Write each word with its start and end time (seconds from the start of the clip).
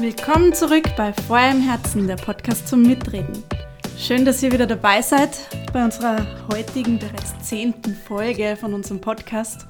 Willkommen 0.00 0.52
zurück 0.54 0.84
bei 0.96 1.12
Feuer 1.12 1.50
im 1.50 1.60
Herzen, 1.60 2.06
der 2.06 2.16
Podcast 2.16 2.68
zum 2.68 2.82
Mitreden. 2.82 3.42
Schön, 3.98 4.24
dass 4.24 4.42
ihr 4.42 4.52
wieder 4.52 4.66
dabei 4.66 5.02
seid 5.02 5.30
bei 5.72 5.84
unserer 5.84 6.24
heutigen, 6.52 6.98
bereits 6.98 7.34
zehnten 7.48 7.94
Folge 8.06 8.56
von 8.58 8.74
unserem 8.74 9.00
Podcast. 9.00 9.66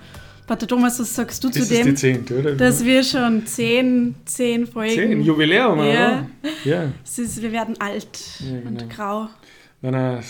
Pater 0.46 0.66
Thomas, 0.66 0.98
was 0.98 1.14
sagst 1.14 1.42
du 1.44 1.48
Das 1.48 1.68
zu 1.68 1.74
dem, 1.74 1.96
zehnte, 1.96 2.38
oder? 2.38 2.54
dass 2.54 2.84
wir 2.84 3.02
schon 3.02 3.46
zehn, 3.46 4.14
zehn 4.24 4.66
Folgen... 4.66 4.94
Zehn, 4.94 5.20
Jubiläum, 5.22 5.78
Ja. 5.78 5.84
oder? 5.84 6.26
Ja. 6.64 6.92
Es 7.04 7.18
ist, 7.18 7.40
wir 7.42 7.52
werden 7.52 7.78
alt 7.80 8.08
Ja, 8.40 8.60
genau. 8.60 8.68
und 8.68 8.90
grau. 8.90 9.28
Nein, 9.80 9.92
nein, 9.92 10.24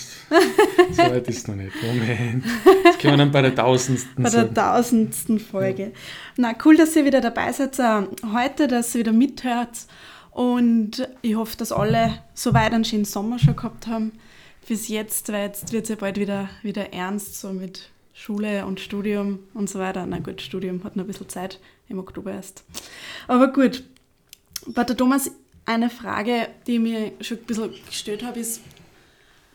so 0.91 1.01
weit 1.01 1.27
ist 1.27 1.37
es 1.37 1.47
noch 1.47 1.55
nicht. 1.55 1.73
Moment. 1.81 2.45
Das 2.83 2.99
können 2.99 3.13
wir 3.13 3.17
dann 3.17 3.31
bei 3.31 3.41
der 3.41 3.55
tausendsten 3.55 4.23
Bei 4.23 4.29
der 4.29 4.41
sagen. 4.41 4.53
tausendsten 4.53 5.39
Folge. 5.39 5.91
Na, 6.37 6.53
cool, 6.63 6.77
dass 6.77 6.95
ihr 6.95 7.03
wieder 7.03 7.19
dabei 7.19 7.51
seid 7.51 7.79
äh, 7.79 8.03
heute, 8.31 8.67
dass 8.67 8.93
ihr 8.93 8.99
wieder 8.99 9.11
mithört. 9.11 9.87
Und 10.31 11.07
ich 11.23 11.35
hoffe, 11.35 11.57
dass 11.57 11.71
alle 11.71 12.21
soweit 12.35 12.73
einen 12.73 12.85
schönen 12.85 13.05
Sommer 13.05 13.39
schon 13.39 13.55
gehabt 13.55 13.87
haben. 13.87 14.11
Bis 14.67 14.87
jetzt, 14.87 15.31
weil 15.31 15.47
jetzt 15.47 15.73
wird 15.73 15.83
es 15.83 15.89
ja 15.89 15.95
bald 15.95 16.19
wieder, 16.19 16.47
wieder 16.61 16.93
ernst, 16.93 17.41
so 17.41 17.51
mit 17.51 17.89
Schule 18.13 18.67
und 18.67 18.79
Studium 18.79 19.39
und 19.55 19.67
so 19.67 19.79
weiter. 19.79 20.05
Na 20.05 20.19
gut, 20.19 20.41
Studium 20.41 20.83
hat 20.83 20.95
noch 20.95 21.05
ein 21.05 21.07
bisschen 21.07 21.27
Zeit, 21.27 21.59
im 21.87 21.97
Oktober 21.97 22.33
erst. 22.33 22.63
Aber 23.27 23.51
gut, 23.51 23.83
Pater 24.75 24.95
Thomas, 24.95 25.31
eine 25.65 25.89
Frage, 25.89 26.49
die 26.67 26.75
ich 26.75 26.79
mir 26.79 27.11
schon 27.21 27.37
ein 27.37 27.45
bisschen 27.45 27.73
gestellt 27.87 28.23
habe, 28.23 28.39
ist, 28.39 28.61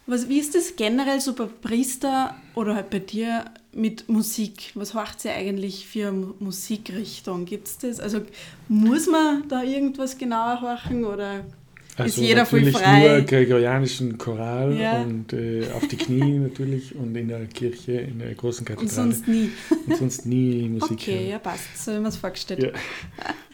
was, 0.06 0.28
wie 0.28 0.38
ist 0.38 0.54
das 0.54 0.76
generell 0.76 1.20
so 1.20 1.32
bei 1.34 1.46
Priester 1.46 2.34
oder 2.54 2.74
halt 2.74 2.90
bei 2.90 2.98
dir 2.98 3.44
mit 3.72 4.08
Musik? 4.08 4.70
Was 4.74 4.94
macht 4.94 5.24
ihr 5.24 5.32
eigentlich 5.34 5.86
für 5.86 6.12
Mu- 6.12 6.34
Musikrichtung? 6.40 7.44
Gibt 7.46 7.66
es 7.68 7.78
das? 7.78 8.00
Also 8.00 8.20
muss 8.68 9.06
man 9.06 9.48
da 9.48 9.62
irgendwas 9.62 10.16
genauer 10.18 10.60
horchen 10.60 11.04
oder 11.04 11.44
Also 11.96 12.20
ist 12.20 12.28
jeder 12.28 12.44
voll 12.44 12.60
natürlich 12.62 12.78
frei? 12.84 13.08
nur 13.08 13.20
gregorianischen 13.22 14.18
Choral 14.18 14.76
Ja. 14.76 15.00
und 15.02 15.32
äh, 15.32 15.68
auf 15.72 15.86
die 15.88 15.96
Knie 15.96 16.38
natürlich 16.38 16.94
und 16.94 17.16
in 17.16 17.28
der 17.28 17.46
Kirche, 17.46 17.92
in 17.92 18.18
der 18.18 18.34
großen 18.34 18.60
und 18.60 18.66
Kathedrale. 18.76 18.90
sonst 19.12 19.26
nie? 19.26 19.50
Und 19.86 19.96
sonst 19.96 20.26
nie 20.26 20.68
Musik 20.68 20.92
Okay, 20.92 21.18
hören. 21.18 21.28
ja 21.30 21.38
passt, 21.38 21.82
so 21.84 21.92
wie 21.92 21.96
man 21.96 22.06
es 22.06 22.16
vorgestellt. 22.16 22.62
Ja. 22.62 22.70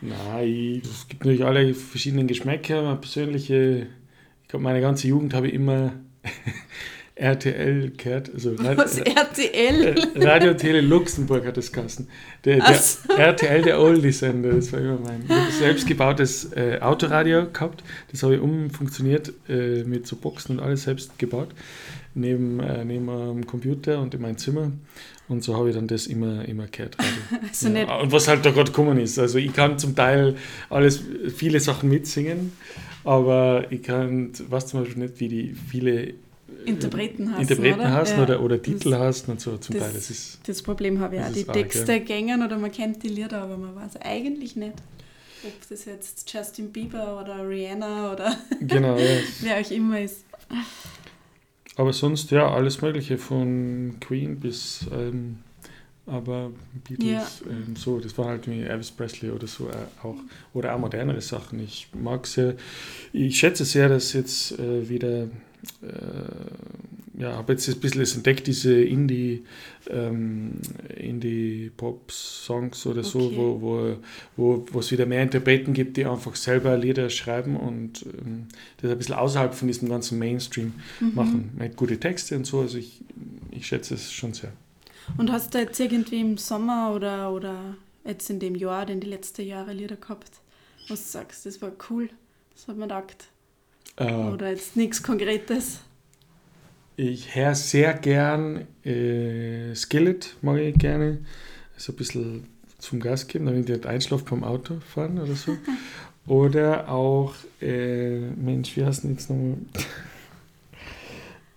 Nein, 0.03 0.83
es 0.85 1.07
gibt 1.09 1.25
natürlich 1.25 1.45
alle 1.45 1.75
verschiedenen 1.75 2.27
Geschmäcker. 2.27 2.83
Meine 2.83 2.97
persönliche, 2.97 3.87
ich 4.43 4.49
glaube, 4.49 4.63
meine 4.65 4.81
ganze 4.81 5.07
Jugend 5.09 5.35
habe 5.35 5.49
ich 5.49 5.55
immer 5.55 5.93
RTL 7.15 7.91
gehört. 7.97 8.31
Also 8.33 8.55
Rad- 8.59 8.79
Was 8.79 8.99
RTL? 8.99 9.95
äh, 10.15 10.25
Radio 10.27 10.55
Tele 10.55 10.81
Luxemburg 10.81 11.45
hat 11.47 11.57
das 11.57 11.71
geheißen. 11.71 12.09
Der, 12.45 12.59
der 12.61 12.75
so. 12.75 13.13
RTL, 13.15 13.63
der 13.63 13.81
Oldie-Sender, 13.81 14.53
das 14.55 14.73
war 14.73 14.81
immer 14.81 14.99
mein. 14.99 15.25
Ich 15.25 15.31
habe 15.31 15.51
selbstgebautes 15.53 16.53
äh, 16.55 16.79
Autoradio 16.81 17.47
gehabt. 17.53 17.85
Das 18.11 18.23
habe 18.23 18.37
ich 18.37 18.41
umfunktioniert 18.41 19.33
äh, 19.49 19.85
mit 19.85 20.07
so 20.07 20.17
Boxen 20.17 20.59
und 20.59 20.65
alles 20.65 20.85
selbst 20.85 21.19
gebaut. 21.19 21.49
Neben, 22.15 22.59
äh, 22.61 22.85
neben 22.85 23.07
dem 23.07 23.47
Computer 23.47 24.01
und 24.01 24.15
in 24.15 24.23
mein 24.23 24.37
Zimmer. 24.39 24.73
Und 25.29 25.45
so 25.45 25.57
habe 25.57 25.69
ich 25.69 25.77
dann 25.77 25.87
das 25.87 26.09
immer, 26.09 26.45
immer 26.49 26.67
gehört. 26.67 26.97
Also 27.49 27.69
Ja, 27.69 28.01
und 28.01 28.11
was 28.11 28.27
halt 28.27 28.45
da 28.45 28.51
gerade 28.51 28.71
gekommen 28.73 28.99
ist. 28.99 29.17
Also 29.19 29.39
ich 29.39 29.53
kann 29.53 29.79
zum 29.79 29.95
Teil 29.95 30.35
alles, 30.71 31.01
viele 31.37 31.61
Sachen 31.61 31.89
mitsingen, 31.89 32.53
aber 33.05 33.67
ich 33.71 33.83
kann, 33.83 34.33
weiß 34.49 34.67
zum 34.69 34.81
Beispiel 34.85 35.03
nicht, 35.05 35.21
wie 35.21 35.29
die 35.29 35.55
viele 35.55 36.15
Interpreten 36.67 37.33
hast. 37.33 37.43
Interpreten 37.43 37.81
oder? 37.81 37.93
hast 37.93 38.17
Ja. 38.17 38.23
oder, 38.23 38.43
oder 38.43 38.61
Titel 38.61 38.91
Das- 38.91 39.01
hast 39.01 39.29
und 39.29 39.41
so 39.41 39.57
zum 39.57 39.75
das- 39.77 39.85
Teil. 39.85 39.93
Das 39.95 40.11
ist, 40.11 40.41
Das 40.47 40.63
Problem 40.63 41.01
habe 41.01 41.17
ich 41.17 41.23
auch. 41.23 41.33
Die 41.33 41.49
arg, 41.49 41.53
Texte 41.55 42.01
gängen 42.01 42.43
oder 42.45 42.59
man 42.59 42.71
kennt 42.73 43.03
die 43.03 43.09
Lieder, 43.09 43.41
aber 43.43 43.57
man 43.57 43.75
weiß 43.77 43.97
eigentlich 44.03 44.57
nicht, 44.57 44.75
ob 45.45 45.69
das 45.71 45.85
jetzt 45.87 46.31
Justin 46.33 46.71
Bieber 46.71 47.21
oder 47.21 47.49
Rihanna 47.49 48.13
oder 48.13 48.37
genau, 48.61 48.97
ja. 48.99 49.07
wer 49.41 49.61
auch 49.61 49.71
immer 49.71 50.01
ist. 50.01 50.25
Aber 51.77 51.93
sonst, 51.95 52.31
ja, 52.31 52.51
alles 52.53 52.83
Mögliche 52.83 53.17
von 53.17 53.95
Queen 54.01 54.39
bis, 54.39 54.87
ähm, 54.93 55.39
aber 56.07 56.51
Beatles, 56.89 57.43
ähm, 57.49 57.77
so, 57.77 58.01
das 58.01 58.17
war 58.19 58.27
halt 58.27 58.49
wie 58.49 58.63
Elvis 58.63 58.91
Presley 58.91 59.31
oder 59.31 59.47
so 59.47 59.69
äh, 59.69 59.73
auch, 60.03 60.17
oder 60.55 60.75
auch 60.75 60.79
modernere 60.81 61.21
Sachen. 61.21 61.61
Ich 61.61 61.89
mag 61.95 62.27
sehr, 62.27 62.55
ich 63.13 63.39
schätze 63.39 63.65
sehr, 63.65 63.89
dass 63.89 64.13
jetzt 64.13 64.59
äh, 64.59 64.89
wieder, 64.89 65.25
äh, 65.25 65.29
ja, 67.19 67.37
habe 67.37 67.53
jetzt 67.53 67.69
ein 67.69 67.79
bisschen 67.81 68.17
entdeckt, 68.17 68.47
diese 68.47 68.83
Indie, 68.83 69.45
ähm, 69.89 70.53
Indie-Pop-Songs 70.97 72.87
oder 72.87 73.03
so, 73.05 73.19
Okay. 73.21 73.37
wo, 73.37 73.61
wo, 73.61 73.97
wo, 74.37 74.67
wo 74.73 74.79
es 74.81 74.91
wieder 74.91 75.07
mehr 75.07 75.23
Interpreten 75.23 75.73
gibt, 75.73 75.97
die 75.97 76.07
einfach 76.07 76.35
selber 76.35 76.77
Lieder 76.77 77.11
schreiben 77.11 77.57
und 77.57 78.05
ähm, 78.07 78.47
das 78.81 78.91
ein 78.91 78.99
bisschen 78.99 79.15
außerhalb 79.17 79.55
von 79.55 79.69
diesem 79.69 79.89
ganzen 79.89 80.19
Mainstream 80.19 80.73
Mhm. 81.01 81.11
machen. 81.15 81.51
Mit 81.59 81.77
gute 81.77 81.99
Texte 82.01 82.37
und 82.37 82.47
so, 82.47 82.61
also 82.61 82.79
ich, 82.79 83.03
ich 83.51 83.67
schätze 83.67 83.95
es 83.95 84.13
schon 84.13 84.33
sehr. 84.33 84.53
Und 85.19 85.31
hast 85.31 85.55
du 85.55 85.59
jetzt 85.59 85.79
irgendwie 85.81 86.21
im 86.21 86.39
Sommer 86.39 86.93
oder, 86.95 87.33
oder 87.33 87.77
jetzt 88.05 88.31
in 88.31 88.41
dem 88.41 88.55
Jahr, 88.55 88.87
denn 88.87 89.01
die 89.01 89.07
letzten 89.09 89.43
Jahre 89.47 89.73
Lieder 89.73 89.97
gehabt, 89.97 90.31
was 90.89 91.05
du 91.05 91.09
sagst, 91.19 91.47
das 91.47 91.61
war 91.63 91.73
cool, 91.91 92.09
das 92.55 92.69
hat 92.69 92.77
mir 92.77 92.83
gedacht. 92.85 93.29
Äh, 93.97 94.13
Oder 94.15 94.51
jetzt 94.51 94.77
nichts 94.77 95.03
Konkretes. 95.03 95.81
ich 96.97 97.35
höre 97.35 97.55
sehr 97.55 97.95
gern 97.95 98.67
äh, 98.85 99.75
Skillet, 99.75 100.37
mag 100.43 100.59
ich 100.59 100.77
gerne. 100.79 101.19
So 101.77 101.93
ein 101.93 101.97
bisschen 101.97 102.47
zum 102.79 103.01
Gas 103.01 103.27
geben, 103.27 103.47
damit 103.47 103.69
ich 103.69 103.77
nicht 103.77 103.87
einschlafe 103.87 104.25
beim 104.25 104.45
Auto 104.45 104.81
fahren 104.81 105.19
oder 105.19 105.35
so. 105.35 105.57
Oder 106.27 106.89
auch, 106.91 107.35
äh, 107.61 108.21
Mensch, 108.21 108.77
wie 108.77 108.85
heißt 108.85 109.05
denn 109.05 109.13
jetzt 109.13 109.31
nochmal? 109.31 109.57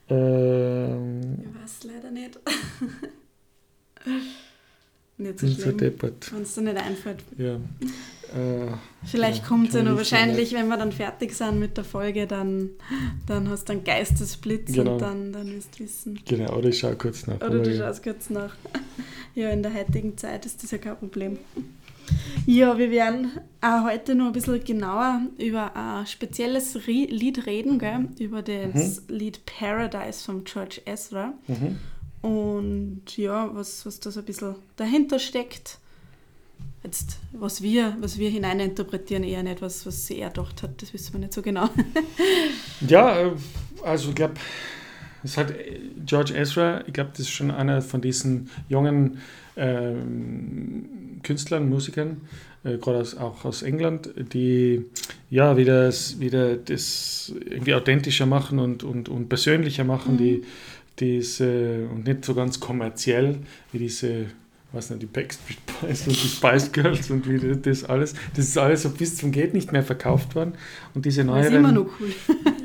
ähm, 0.09 1.39
Ich 1.43 1.61
weiß 1.61 1.83
leider 1.93 2.11
nicht. 2.11 2.39
nicht 5.17 5.39
so 5.39 5.45
nicht 5.45 5.61
so 5.61 5.71
deppert. 5.71 6.31
wenn 6.33 6.41
es 6.41 6.55
dir 6.55 6.61
nicht 6.61 6.77
einfällt. 6.77 7.19
Ja. 7.37 7.55
Äh, 7.55 8.71
Vielleicht 9.05 9.43
Ja, 9.43 9.47
kommt 9.47 9.67
es 9.69 9.75
ja 9.75 9.83
noch 9.83 9.91
nicht 9.91 9.97
wahrscheinlich, 9.99 10.53
wenn 10.53 10.67
wir 10.67 10.77
dann 10.77 10.91
fertig 10.91 11.33
sind 11.35 11.59
mit 11.59 11.77
der 11.77 11.83
Folge, 11.83 12.25
dann, 12.25 12.71
dann 13.27 13.47
hast 13.49 13.69
du 13.69 13.73
einen 13.73 13.83
Geistesblitz 13.83 14.73
Genau. 14.73 14.93
und 14.93 15.01
dann, 15.01 15.31
dann 15.33 15.47
wirst 15.53 15.77
du 15.79 15.83
wissen. 15.83 16.19
genau, 16.27 16.55
oder 16.57 16.69
ich 16.69 16.79
schaue 16.79 16.95
kurz 16.95 17.27
nach. 17.27 17.35
Oder 17.35 17.59
du 17.59 17.71
ja. 17.71 17.85
schaust 17.87 18.03
kurz 18.03 18.29
nach. 18.29 18.55
Ja, 19.35 19.49
in 19.49 19.63
der 19.63 19.73
heutigen 19.73 20.15
Zeit 20.15 20.45
ist 20.45 20.61
das 20.61 20.69
ja 20.69 20.77
kein 20.77 20.95
Problem. 20.95 21.39
Ja, 22.45 22.77
wir 22.77 22.91
werden 22.91 23.31
auch 23.61 23.85
heute 23.85 24.13
noch 24.13 24.27
ein 24.27 24.31
bisschen 24.33 24.63
genauer 24.63 25.21
über 25.39 25.75
ein 25.75 26.05
spezielles 26.05 26.75
Lied 26.85 27.47
reden, 27.47 27.79
gell? 27.79 28.09
über 28.19 28.43
das 28.43 29.01
Lied 29.07 29.43
Paradise 29.47 30.23
von 30.23 30.43
George 30.43 30.81
Ezra. 30.85 31.33
Mhm. 31.47 31.77
Und 32.23 33.01
ja, 33.17 33.49
was, 33.53 33.85
was 33.85 33.99
da 33.99 34.09
so 34.09 34.21
ein 34.21 34.25
bisschen 34.25 34.55
dahinter 34.77 35.19
steckt. 35.19 35.77
Jetzt, 36.83 37.17
was 37.33 37.61
wir, 37.61 37.95
was 38.01 38.17
wir 38.17 38.29
hineininterpretieren, 38.29 39.23
eher 39.23 39.43
nicht, 39.43 39.61
was, 39.61 39.85
was 39.85 40.07
sie 40.07 40.19
er 40.19 40.29
gedacht 40.29 40.63
hat, 40.63 40.81
das 40.81 40.93
wissen 40.93 41.13
wir 41.13 41.19
nicht 41.19 41.33
so 41.33 41.41
genau. 41.41 41.69
Ja, 42.87 43.19
äh, 43.19 43.31
also 43.83 44.09
ich 44.09 44.15
glaube, 44.15 44.33
es 45.23 45.37
hat 45.37 45.51
äh, 45.51 45.79
George 46.05 46.33
Ezra, 46.35 46.83
ich 46.87 46.93
glaube, 46.93 47.11
das 47.11 47.21
ist 47.21 47.29
schon 47.29 47.51
einer 47.51 47.81
von 47.81 48.01
diesen 48.01 48.49
jungen 48.67 49.19
ähm, 49.55 51.19
Künstlern, 51.23 51.69
Musikern, 51.69 52.21
äh, 52.63 52.77
gerade 52.77 53.05
auch 53.19 53.45
aus 53.45 53.61
England, 53.61 54.09
die 54.33 54.83
ja 55.29 55.55
wieder, 55.57 55.85
das- 55.85 56.19
wieder 56.19 56.55
das 56.57 57.33
irgendwie 57.45 57.73
authentischer 57.75 58.25
machen 58.25 58.59
und, 58.59 58.83
und, 58.83 59.07
und 59.09 59.29
persönlicher 59.29 59.83
machen, 59.85 60.13
Mhm. 60.13 60.17
die 60.17 60.43
diese 60.99 61.87
und 61.91 62.05
nicht 62.05 62.23
so 62.25 62.33
ganz 62.33 62.59
kommerziell 62.59 63.37
wie 63.71 63.79
diese 63.79 64.25
was 64.71 64.89
nicht, 64.89 65.03
die 65.03 65.05
Backstreet 65.05 65.59
Boys 65.81 66.07
und 66.07 66.15
die 66.23 66.27
Spice 66.27 66.71
Girls 66.71 67.11
und 67.11 67.29
wie 67.29 67.55
das 67.61 67.83
alles, 67.83 68.15
das 68.35 68.45
ist 68.45 68.57
alles 68.57 68.81
so 68.81 68.89
bis 68.89 69.15
zum 69.17 69.31
geht 69.31 69.53
nicht 69.53 69.71
mehr 69.71 69.83
verkauft 69.83 70.33
worden 70.35 70.53
und 70.95 71.05
diese 71.05 71.23
Das 71.23 71.45
ist 71.45 71.51
immer 71.53 71.71
noch 71.71 71.85
cool. 71.99 72.09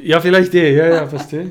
ja, 0.03 0.19
vielleicht 0.19 0.55
eh, 0.55 0.75
ja, 0.75 0.89
ja, 0.89 1.07
verstehe. 1.07 1.51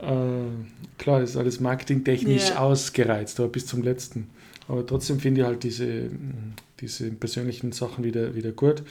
Äh, 0.00 0.96
klar, 0.96 1.20
das 1.20 1.30
ist 1.30 1.36
alles 1.36 1.58
marketingtechnisch 1.58 2.50
Ja. 2.50 2.60
ausgereizt, 2.60 3.40
aber 3.40 3.48
bis 3.48 3.66
zum 3.66 3.82
letzten. 3.82 4.28
Aber 4.68 4.86
trotzdem 4.86 5.18
finde 5.18 5.40
ich 5.40 5.46
halt 5.48 5.64
diese, 5.64 6.08
diese 6.80 7.10
persönlichen 7.10 7.72
Sachen 7.72 8.04
wieder, 8.04 8.36
wieder 8.36 8.52
gut. 8.52 8.84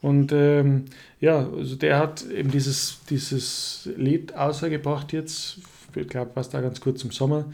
Und 0.00 0.30
ähm, 0.32 0.84
ja, 1.20 1.48
also 1.48 1.74
der 1.74 1.98
hat 1.98 2.24
eben 2.30 2.52
dieses, 2.52 2.98
dieses 3.10 3.88
Lied 3.96 4.34
ausgebracht 4.36 5.12
jetzt, 5.12 5.58
ich 5.96 6.08
glaube, 6.08 6.30
was 6.34 6.50
da 6.50 6.60
ganz 6.60 6.80
kurz 6.80 7.02
im 7.04 7.10
Sommer, 7.10 7.46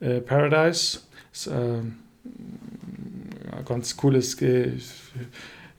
äh, 0.00 0.20
Paradise. 0.20 1.00
Ist, 1.32 1.46
äh, 1.48 1.78
ganz 3.66 3.96
cooles, 3.96 4.36
ge- 4.36 4.72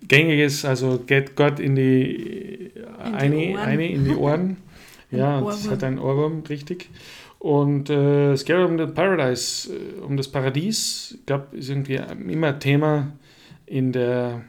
gängiges, 0.07 0.65
also 0.65 0.99
geht 1.05 1.35
Gott 1.35 1.59
in 1.59 1.75
die, 1.75 2.71
eine, 3.13 3.35
Ohren. 3.37 3.57
eine 3.57 3.87
in 3.91 4.05
die 4.05 4.15
Ohren. 4.15 4.57
Ja, 5.11 5.39
es 5.39 5.45
Ohrwurm. 5.45 5.71
hat 5.71 5.83
einen 5.83 5.99
Ohrwurm, 5.99 6.43
richtig. 6.49 6.89
Und 7.39 7.89
äh, 7.89 8.31
es 8.33 8.43
geht 8.43 8.55
um 8.57 8.77
das 8.77 8.93
Paradise, 8.93 9.71
äh, 9.73 10.01
um 10.01 10.17
das 10.17 10.27
Paradies. 10.27 11.15
Ich 11.19 11.25
glaube, 11.25 11.55
ist 11.55 11.69
irgendwie 11.69 11.95
immer 12.29 12.57
Thema 12.59 13.11
in 13.67 13.91
der 13.91 14.41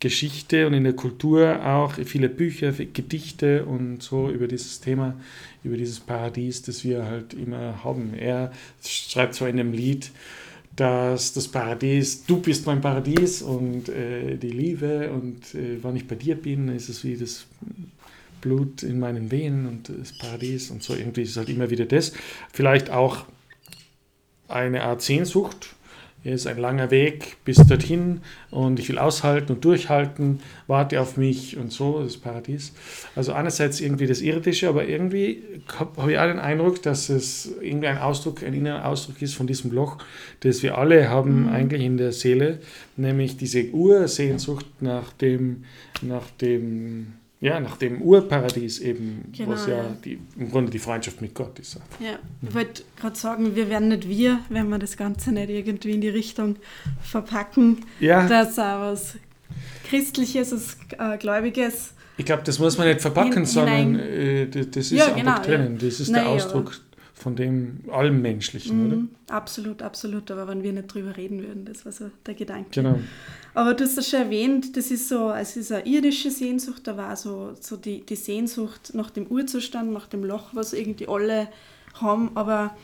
Geschichte 0.00 0.66
und 0.66 0.74
in 0.74 0.84
der 0.84 0.92
Kultur 0.92 1.64
auch 1.66 1.94
viele 1.94 2.28
Bücher, 2.28 2.72
Gedichte 2.72 3.64
und 3.64 4.02
so 4.02 4.30
über 4.30 4.46
dieses 4.46 4.80
Thema, 4.80 5.18
über 5.64 5.76
dieses 5.76 5.98
Paradies, 5.98 6.62
das 6.62 6.84
wir 6.84 7.04
halt 7.04 7.34
immer 7.34 7.82
haben. 7.82 8.14
Er 8.14 8.52
schreibt 8.84 9.34
zwar 9.34 9.48
in 9.48 9.56
dem 9.56 9.72
Lied, 9.72 10.10
dass 10.76 11.32
das 11.32 11.48
Paradies, 11.48 12.24
du 12.24 12.40
bist 12.40 12.64
mein 12.66 12.80
Paradies 12.80 13.42
und 13.42 13.88
äh, 13.88 14.36
die 14.36 14.50
Liebe 14.50 15.10
und 15.10 15.52
äh, 15.56 15.82
wann 15.82 15.96
ich 15.96 16.06
bei 16.06 16.14
dir 16.14 16.36
bin, 16.36 16.68
ist 16.68 16.88
es 16.88 17.02
wie 17.02 17.16
das 17.16 17.46
Blut 18.40 18.84
in 18.84 19.00
meinen 19.00 19.32
Venen 19.32 19.66
und 19.66 19.88
das 19.88 20.16
Paradies 20.16 20.70
und 20.70 20.84
so 20.84 20.94
irgendwie 20.94 21.22
ist 21.22 21.30
es 21.30 21.36
halt 21.36 21.48
immer 21.48 21.70
wieder 21.70 21.86
das. 21.86 22.12
Vielleicht 22.52 22.90
auch 22.90 23.24
eine 24.46 24.84
Art 24.84 25.02
Sehnsucht 25.02 25.74
es 26.24 26.42
ist 26.42 26.46
ein 26.46 26.58
langer 26.58 26.90
Weg 26.90 27.36
bis 27.44 27.56
dorthin 27.58 28.20
und 28.50 28.80
ich 28.80 28.88
will 28.88 28.98
aushalten 28.98 29.52
und 29.52 29.64
durchhalten, 29.64 30.40
warte 30.66 31.00
auf 31.00 31.16
mich 31.16 31.56
und 31.56 31.72
so, 31.72 32.02
das 32.02 32.16
Paradies. 32.16 32.72
Also 33.14 33.32
einerseits 33.32 33.80
irgendwie 33.80 34.06
das 34.06 34.20
Irdische, 34.20 34.68
aber 34.68 34.86
irgendwie 34.86 35.42
habe 35.96 36.12
ich 36.12 36.18
auch 36.18 36.26
den 36.26 36.40
Eindruck, 36.40 36.82
dass 36.82 37.08
es 37.08 37.52
irgendwie 37.60 37.88
ein 37.88 37.98
Ausdruck, 37.98 38.42
ein 38.42 38.52
innerer 38.52 38.86
Ausdruck 38.86 39.22
ist 39.22 39.34
von 39.34 39.46
diesem 39.46 39.72
Loch, 39.72 39.98
das 40.40 40.62
wir 40.62 40.76
alle 40.76 41.08
haben 41.08 41.42
mhm. 41.42 41.48
eigentlich 41.48 41.82
in 41.82 41.96
der 41.96 42.12
Seele, 42.12 42.58
nämlich 42.96 43.36
diese 43.36 43.70
Ursehnsucht 43.70 44.66
nach 44.80 45.12
dem, 45.12 45.64
nach 46.02 46.28
dem 46.40 47.14
ja, 47.40 47.60
nach 47.60 47.76
dem 47.76 48.02
Urparadies 48.02 48.80
eben, 48.80 49.30
genau, 49.32 49.50
was 49.50 49.66
ja, 49.66 49.76
ja, 49.76 49.96
Die, 50.04 50.18
im 50.36 50.50
Grunde 50.50 50.72
die 50.72 50.80
Freundschaft 50.80 51.20
mit 51.20 51.34
Gott 51.34 51.58
ist. 51.58 51.78
Ja, 52.00 52.18
ich 52.42 52.52
wollte 52.52 52.82
gerade 53.00 53.16
sagen, 53.16 53.54
wir 53.54 53.68
werden 53.68 53.88
nicht 53.88 54.08
wir, 54.08 54.40
wenn 54.48 54.68
wir 54.68 54.78
das 54.78 54.96
Ganze 54.96 55.30
nicht 55.30 55.48
irgendwie 55.48 55.92
in 55.92 56.00
die 56.00 56.08
Richtung 56.08 56.56
verpacken, 57.00 57.84
ja. 58.00 58.26
dass 58.26 58.58
auch 58.58 58.80
was 58.80 59.14
Christliches, 59.88 60.52
was 60.52 60.76
äh, 60.98 61.16
Gläubiges. 61.18 61.94
Ich 62.16 62.24
glaube, 62.24 62.42
das 62.44 62.58
muss 62.58 62.76
man 62.76 62.88
nicht 62.88 63.00
verpacken, 63.00 63.32
hin, 63.32 63.46
sondern 63.46 63.98
äh, 64.00 64.48
das 64.48 64.66
ist 64.66 64.90
ja, 64.90 65.06
einfach 65.06 65.16
genau, 65.16 65.42
drinnen. 65.42 65.78
Das 65.78 66.00
ist 66.00 66.08
Nein, 66.08 66.24
der 66.24 66.32
Ausdruck 66.32 66.80
von 67.18 67.36
dem 67.36 67.80
allem 67.90 68.22
Menschlichen, 68.22 68.78
mhm, 68.78 68.86
oder? 68.86 69.36
Absolut, 69.36 69.82
absolut. 69.82 70.30
Aber 70.30 70.48
wenn 70.48 70.62
wir 70.62 70.72
nicht 70.72 70.92
drüber 70.92 71.16
reden 71.16 71.42
würden, 71.42 71.64
das 71.64 71.84
war 71.84 71.92
so 71.92 72.10
der 72.26 72.34
Gedanke. 72.34 72.70
Genau. 72.70 72.98
Aber 73.54 73.74
du 73.74 73.84
hast 73.84 73.98
das 73.98 74.08
schon 74.08 74.20
erwähnt, 74.20 74.76
das 74.76 74.90
ist 74.90 75.08
so, 75.08 75.32
es 75.32 75.56
ist 75.56 75.72
eine 75.72 75.86
irdische 75.86 76.30
Sehnsucht, 76.30 76.86
da 76.86 76.96
war 76.96 77.16
so, 77.16 77.54
so 77.60 77.76
die, 77.76 78.04
die 78.06 78.16
Sehnsucht 78.16 78.92
nach 78.94 79.10
dem 79.10 79.26
Urzustand, 79.26 79.92
nach 79.92 80.06
dem 80.06 80.24
Loch, 80.24 80.50
was 80.52 80.72
irgendwie 80.72 81.08
alle 81.08 81.48
haben. 81.94 82.30
Aber 82.34 82.76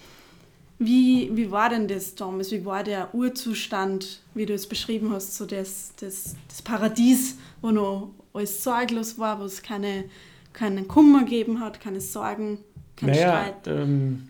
wie, 0.78 1.30
wie 1.34 1.50
war 1.50 1.70
denn 1.70 1.86
das, 1.86 2.14
Thomas? 2.14 2.50
Wie 2.50 2.64
war 2.64 2.82
der 2.82 3.14
Urzustand, 3.14 4.20
wie 4.34 4.46
du 4.46 4.54
es 4.54 4.66
beschrieben 4.66 5.12
hast, 5.12 5.36
so 5.36 5.46
das, 5.46 5.92
das, 6.00 6.34
das 6.48 6.62
Paradies, 6.62 7.38
wo 7.60 7.70
noch 7.70 8.10
alles 8.32 8.64
sorglos 8.64 9.18
war, 9.18 9.40
wo 9.40 9.44
es 9.44 9.62
keine, 9.62 10.04
keinen 10.52 10.88
Kummer 10.88 11.20
gegeben 11.20 11.60
hat, 11.60 11.80
keine 11.80 12.00
Sorgen? 12.00 12.58
Kein 12.96 13.10
naja, 13.10 13.46
Streit. 13.60 13.66
Ähm, 13.66 14.24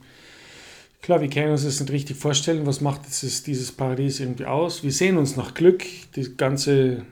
klar, 1.03 1.21
wir 1.21 1.29
können 1.29 1.53
uns 1.53 1.65
das 1.65 1.81
nicht 1.81 1.93
richtig 1.93 2.17
vorstellen. 2.17 2.67
Was 2.67 2.81
macht 2.81 3.07
dieses, 3.07 3.43
dieses 3.43 3.73
Paradies 3.73 4.21
irgendwie 4.21 4.47
aus? 4.47 4.83
Wir 4.83 4.93
sehen 4.93 5.17
uns 5.17 5.37
nach 5.37 5.55
Glück. 5.55 5.85
Das 6.15 6.37
ganze, 6.37 7.05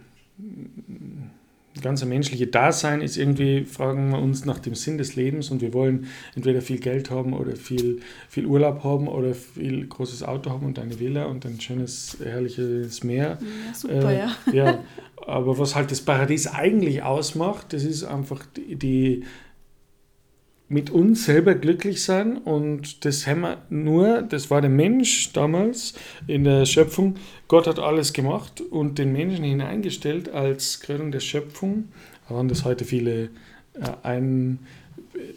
ganze 1.82 2.06
menschliche 2.06 2.46
Dasein 2.46 3.02
ist 3.02 3.16
irgendwie, 3.16 3.64
fragen 3.64 4.10
wir 4.10 4.18
uns 4.18 4.44
nach 4.44 4.58
dem 4.58 4.74
Sinn 4.74 4.98
des 4.98 5.16
Lebens 5.16 5.50
und 5.50 5.60
wir 5.60 5.74
wollen 5.74 6.06
entweder 6.34 6.62
viel 6.62 6.78
Geld 6.78 7.10
haben 7.10 7.32
oder 7.32 7.56
viel, 7.56 8.00
viel 8.28 8.46
Urlaub 8.46 8.84
haben 8.84 9.08
oder 9.08 9.34
viel 9.34 9.86
großes 9.86 10.22
Auto 10.22 10.50
haben 10.50 10.64
und 10.64 10.78
eine 10.78 10.98
Villa 10.98 11.24
und 11.24 11.44
ein 11.44 11.60
schönes, 11.60 12.16
herrliches 12.22 13.04
Meer. 13.04 13.38
Ja, 13.40 13.74
super, 13.74 14.10
äh, 14.10 14.18
ja. 14.18 14.36
ja. 14.52 14.78
Aber 15.26 15.58
was 15.58 15.74
halt 15.74 15.90
das 15.90 16.00
Paradies 16.00 16.46
eigentlich 16.46 17.02
ausmacht, 17.02 17.72
das 17.72 17.84
ist 17.84 18.04
einfach 18.04 18.44
die, 18.56 18.76
die 18.76 19.24
mit 20.72 20.88
uns 20.88 21.26
selber 21.26 21.54
glücklich 21.54 22.02
sein 22.02 22.38
und 22.38 23.04
das 23.04 23.26
haben 23.26 23.42
wir 23.42 23.58
nur, 23.68 24.22
das 24.22 24.50
war 24.50 24.62
der 24.62 24.70
Mensch 24.70 25.32
damals 25.34 25.92
in 26.26 26.44
der 26.44 26.64
Schöpfung. 26.64 27.16
Gott 27.46 27.66
hat 27.66 27.78
alles 27.78 28.14
gemacht 28.14 28.62
und 28.62 28.98
den 28.98 29.12
Menschen 29.12 29.44
hineingestellt 29.44 30.30
als 30.30 30.80
Krönung 30.80 31.12
der 31.12 31.20
Schöpfung. 31.20 31.88
Wenn 32.30 32.48
das 32.48 32.64
heute 32.64 32.86
viele 32.86 33.24
äh, 33.74 33.90
ein, 34.02 34.60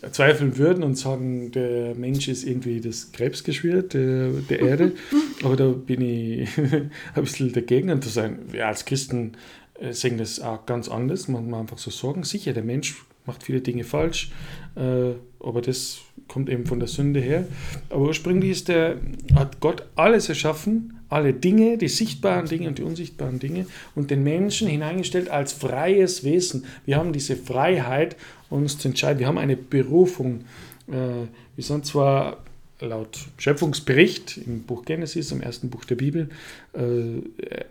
äh, 0.01 0.09
zweifeln 0.09 0.57
würden 0.57 0.83
und 0.83 0.95
sagen, 0.97 1.51
der 1.51 1.95
Mensch 1.95 2.29
ist 2.29 2.45
irgendwie 2.45 2.79
das 2.79 3.11
Krebsgeschwür 3.11 3.81
der, 3.81 4.29
der 4.49 4.61
Erde. 4.61 4.93
Aber 5.43 5.57
da 5.57 5.67
bin 5.67 5.99
ich 5.99 6.49
ein 6.57 6.89
bisschen 7.15 7.51
dagegen 7.51 7.89
und 7.89 8.05
zu 8.05 8.09
sein, 8.09 8.39
wir 8.51 8.67
als 8.67 8.85
Christen 8.85 9.33
äh, 9.81 9.91
sehen 9.91 10.17
das 10.17 10.39
auch 10.39 10.65
ganz 10.65 10.87
anders, 10.87 11.27
man 11.27 11.49
muss 11.49 11.59
einfach 11.59 11.77
so 11.77 11.91
sagen. 11.91 12.23
Sicher, 12.23 12.53
der 12.53 12.63
Mensch 12.63 12.95
macht 13.25 13.43
viele 13.43 13.61
Dinge 13.61 13.83
falsch, 13.83 14.31
äh, 14.75 15.11
aber 15.39 15.61
das 15.61 15.99
kommt 16.27 16.49
eben 16.49 16.65
von 16.65 16.79
der 16.79 16.87
Sünde 16.87 17.19
her. 17.19 17.45
Aber 17.89 18.05
ursprünglich 18.05 18.51
ist 18.51 18.67
der, 18.67 18.97
hat 19.35 19.59
Gott 19.59 19.83
alles 19.95 20.29
erschaffen, 20.29 20.99
alle 21.09 21.33
Dinge, 21.33 21.77
die 21.77 21.87
sichtbaren 21.87 22.47
Dinge 22.47 22.67
und 22.67 22.77
die 22.77 22.83
unsichtbaren 22.83 23.39
Dinge 23.39 23.67
und 23.93 24.09
den 24.11 24.23
Menschen 24.23 24.67
hineingestellt 24.67 25.29
als 25.29 25.53
freies 25.53 26.23
Wesen. 26.23 26.65
Wir 26.85 26.97
haben 26.97 27.13
diese 27.13 27.35
Freiheit, 27.35 28.15
uns 28.49 28.77
zu 28.77 28.87
entscheiden. 28.87 29.19
Wir 29.19 29.27
haben 29.27 29.37
eine 29.37 29.57
Berufung. 29.57 30.41
Äh, 30.87 31.27
wir 31.55 31.63
sind 31.63 31.85
zwar 31.85 32.43
laut 32.79 33.19
Schöpfungsbericht 33.37 34.37
im 34.45 34.63
Buch 34.63 34.83
Genesis, 34.85 35.31
im 35.31 35.41
ersten 35.41 35.69
Buch 35.69 35.85
der 35.85 35.95
Bibel, 35.95 36.29
äh, 36.73 37.21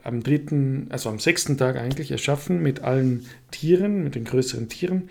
am 0.02 0.22
dritten, 0.22 0.86
also 0.90 1.10
am 1.10 1.18
sechsten 1.18 1.58
Tag 1.58 1.76
eigentlich 1.76 2.10
erschaffen 2.10 2.62
mit 2.62 2.80
allen 2.80 3.26
Tieren, 3.50 4.04
mit 4.04 4.14
den 4.14 4.24
größeren 4.24 4.68
Tieren. 4.68 5.10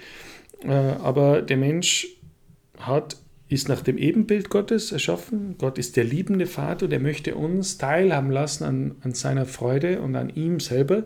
Äh, 0.61 0.71
aber 0.71 1.41
der 1.41 1.57
Mensch 1.57 2.07
hat, 2.77 3.17
ist 3.50 3.69
nach 3.69 3.81
dem 3.81 3.97
Ebenbild 3.97 4.50
Gottes 4.50 4.91
erschaffen. 4.91 5.55
Gott 5.59 5.77
ist 5.77 5.95
der 5.95 6.03
liebende 6.03 6.47
Vater, 6.47 6.88
der 6.88 7.00
möchte 7.00 7.35
uns 7.35 7.77
teilhaben 7.77 8.31
lassen 8.31 8.63
an, 8.63 8.95
an 9.01 9.13
seiner 9.13 9.45
Freude 9.45 10.01
und 10.01 10.15
an 10.15 10.29
ihm 10.29 10.59
selber. 10.59 11.03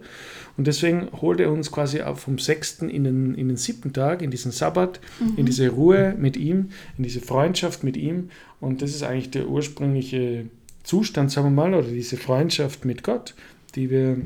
Und 0.56 0.68
deswegen 0.68 1.10
holt 1.22 1.40
er 1.40 1.52
uns 1.52 1.72
quasi 1.72 2.02
vom 2.16 2.40
sechsten 2.40 2.90
in 2.90 3.04
den, 3.04 3.36
in 3.36 3.50
den 3.50 3.58
siebten 3.58 3.92
Tag, 3.92 4.22
in 4.22 4.32
diesen 4.32 4.52
Sabbat, 4.52 5.02
mhm. 5.20 5.34
in 5.38 5.46
diese 5.46 5.70
Ruhe 5.70 6.16
mit 6.18 6.38
ihm, 6.38 6.70
in 6.98 7.04
diese 7.04 7.20
Freundschaft 7.20 7.84
mit 7.84 7.98
ihm. 7.98 8.30
Und 8.62 8.82
das 8.82 8.92
ist 8.92 9.04
eigentlich 9.04 9.32
der 9.32 9.50
ursprüngliche 9.50 10.46
Zustand, 10.84 11.32
sagen 11.32 11.48
wir 11.48 11.52
mal, 11.52 11.74
oder 11.74 11.90
diese 11.90 12.16
Freundschaft 12.16 12.86
mit 12.86 13.04
Gott, 13.04 13.36
die 13.76 13.90
wir, 13.90 14.18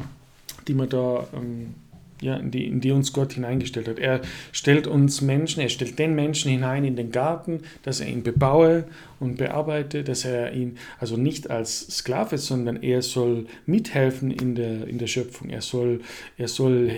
die 0.68 0.75
wir 0.75 0.85
da 0.85 1.27
ähm, 1.33 1.73
ja, 2.21 2.35
in, 2.38 2.51
die, 2.51 2.68
in 2.68 2.80
die 2.80 2.92
uns 2.92 3.13
Gott 3.13 3.33
hineingestellt 3.33 3.87
hat. 3.87 3.99
Er 3.99 4.21
stellt 4.51 4.87
uns 4.87 5.21
Menschen, 5.21 5.61
er 5.61 5.69
stellt 5.69 5.99
den 5.99 6.16
Menschen 6.16 6.51
hinein 6.51 6.85
in 6.85 6.95
den 6.95 7.11
Garten, 7.11 7.61
dass 7.83 7.99
er 7.99 8.07
ihn 8.07 8.23
bebaue 8.23 8.85
und 9.19 9.37
bearbeite, 9.37 10.04
dass 10.04 10.23
er 10.23 10.54
ihn 10.54 10.78
also 10.99 11.18
nicht 11.18 11.49
als 11.49 11.80
Sklave, 11.97 12.37
sondern 12.37 12.81
er 12.81 13.01
soll 13.01 13.47
mithelfen 13.66 14.31
in 14.31 14.56
der, 14.56 14.87
in 14.87 14.99
der 14.99 15.07
Schöpfung. 15.07 15.49
Er 15.49 15.61
soll, 15.61 16.01
er 16.37 16.47
soll 16.47 16.92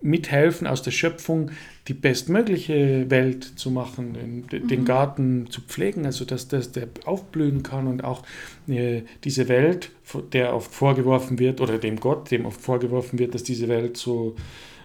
mithelfen, 0.00 0.66
aus 0.66 0.82
der 0.82 0.90
Schöpfung 0.90 1.52
die 1.88 1.94
bestmögliche 1.94 3.10
Welt 3.10 3.44
zu 3.56 3.70
machen, 3.70 4.46
den, 4.52 4.80
mhm. 4.80 4.84
Garten 4.84 5.46
zu 5.50 5.60
pflegen, 5.62 6.06
also 6.06 6.24
dass, 6.24 6.46
dass 6.46 6.70
der 6.70 6.88
aufblühen 7.04 7.62
kann 7.62 7.88
und 7.88 8.04
auch 8.04 8.22
äh, 8.68 9.02
diese 9.24 9.48
Welt, 9.48 9.90
der 10.32 10.54
oft 10.54 10.72
vorgeworfen 10.72 11.38
wird, 11.38 11.60
oder 11.60 11.78
dem 11.78 11.98
Gott, 11.98 12.30
dem 12.30 12.46
oft 12.46 12.60
vorgeworfen 12.60 13.18
wird, 13.18 13.34
dass 13.34 13.42
diese 13.42 13.66
Welt 13.68 13.96
so 13.96 14.36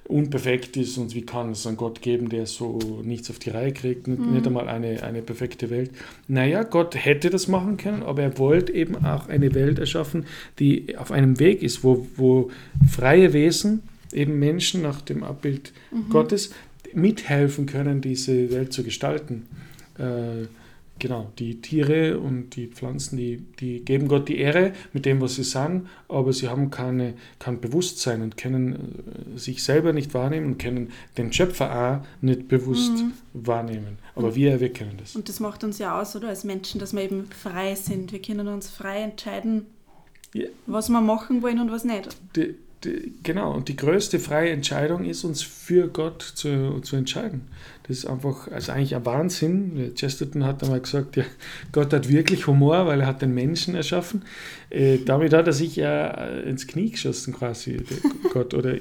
unperfekt 0.08 0.78
ist 0.78 0.98
und 0.98 1.14
wie 1.14 1.24
kann 1.24 1.52
es 1.52 1.68
einen 1.68 1.78
Gott 1.78 2.02
geben, 2.02 2.30
der 2.30 2.46
so 2.46 2.80
nichts 3.04 3.30
auf 3.30 3.40
die 3.40 3.50
Reihe 3.50 3.74
kriegt, 3.74 4.08
nicht, 4.08 4.20
mhm. 4.20 4.34
nicht 4.34 4.48
einmal 4.48 4.68
eine, 4.70 5.04
eine 5.04 5.22
perfekte 5.22 5.70
Welt. 5.70 5.92
Naja, 6.28 6.64
Gott 6.64 6.96
hätte 6.96 7.30
das 7.30 7.48
machen 7.48 7.78
können, 7.78 8.04
aber 8.04 8.24
er 8.24 8.38
wollte 8.38 8.74
eben 8.74 8.96
auch 9.06 9.28
eine 9.28 9.54
Welt 9.54 9.80
erschaffen, 9.80 10.26
die 10.60 10.98
auf 10.98 11.12
einem 11.12 11.40
Weg 11.40 11.62
ist, 11.62 11.84
wo, 11.84 12.08
wo 12.16 12.50
freie 12.90 13.34
Wesen, 13.34 13.84
eben 14.14 14.40
Menschen 14.40 14.82
nach 14.82 15.02
dem 15.02 15.24
Abbild 15.24 15.74
mhm. 15.92 16.10
Gottes 16.10 16.52
mithelfen 16.98 17.66
können, 17.68 18.02
diese 18.02 18.52
Welt 18.52 18.74
zu 18.74 18.84
gestalten. 18.84 19.48
Äh, 19.98 20.48
genau, 21.00 21.32
die 21.38 21.62
Tiere 21.62 22.20
und 22.20 22.56
die 22.56 22.68
Pflanzen, 22.68 23.18
die, 23.18 23.38
die 23.60 23.86
geben 23.86 24.08
Gott 24.08 24.28
die 24.28 24.40
Ehre 24.40 24.74
mit 24.94 25.06
dem, 25.06 25.22
was 25.22 25.36
sie 25.36 25.44
sagen, 25.44 25.88
aber 26.10 26.34
sie 26.34 26.50
haben 26.50 26.72
keine, 26.72 27.14
kein 27.40 27.62
Bewusstsein 27.62 28.22
und 28.22 28.36
können 28.36 28.74
äh, 29.36 29.38
sich 29.38 29.64
selber 29.64 29.94
nicht 29.94 30.14
wahrnehmen 30.14 30.48
und 30.48 30.58
können 30.58 30.92
den 31.18 31.32
Schöpfer 31.32 32.02
auch 32.02 32.08
nicht 32.22 32.48
bewusst 32.48 32.94
mhm. 32.94 33.14
wahrnehmen. 33.34 34.00
Aber 34.16 34.36
wir, 34.36 34.60
wir 34.60 34.74
können 34.74 34.98
das. 34.98 35.16
Und 35.16 35.30
das 35.30 35.40
macht 35.40 35.64
uns 35.64 35.78
ja 35.78 36.00
aus, 36.02 36.16
oder, 36.16 36.30
als 36.30 36.44
Menschen, 36.44 36.80
dass 36.80 36.94
wir 36.94 37.04
eben 37.04 37.28
frei 37.28 37.76
sind. 37.76 38.12
Wir 38.12 38.22
können 38.22 38.48
uns 38.48 38.70
frei 38.70 39.02
entscheiden, 39.02 39.68
ja. 40.34 40.48
was 40.66 40.90
wir 40.90 41.02
machen 41.02 41.44
wollen 41.44 41.60
und 41.60 41.72
was 41.72 41.84
nicht. 41.84 42.18
Die, 42.36 42.56
genau, 43.24 43.54
und 43.54 43.68
die 43.68 43.76
größte 43.76 44.20
freie 44.20 44.52
Entscheidung 44.52 45.06
ist, 45.06 45.24
uns 45.24 45.42
für 45.42 45.88
Gott 45.88 46.22
zu, 46.22 46.80
zu 46.82 46.96
entscheiden. 46.96 47.48
Das 47.88 48.00
ist 48.00 48.06
einfach, 48.06 48.50
also 48.52 48.74
eigentlich 48.74 48.96
ein 48.96 49.06
Wahnsinn. 49.06 49.94
Chesterton 49.96 50.44
hat 50.44 50.62
einmal 50.64 50.82
gesagt, 50.82 51.16
ja, 51.16 51.24
Gott 51.72 51.94
hat 51.94 52.10
wirklich 52.10 52.46
Humor, 52.48 52.86
weil 52.86 53.02
er 53.02 53.08
hat 53.08 53.22
den 53.22 53.34
Menschen 53.34 53.76
erschaffen. 53.76 54.24
Äh, 54.70 55.00
damit 55.06 55.34
hat 55.34 55.48
er 55.48 55.54
sich 55.54 55.78
ja 55.78 56.08
ins 56.08 56.68
Knie 56.68 56.92
geschossen 56.92 57.34
quasi, 57.34 57.78
Gott, 58.34 58.54
oder, 58.54 58.76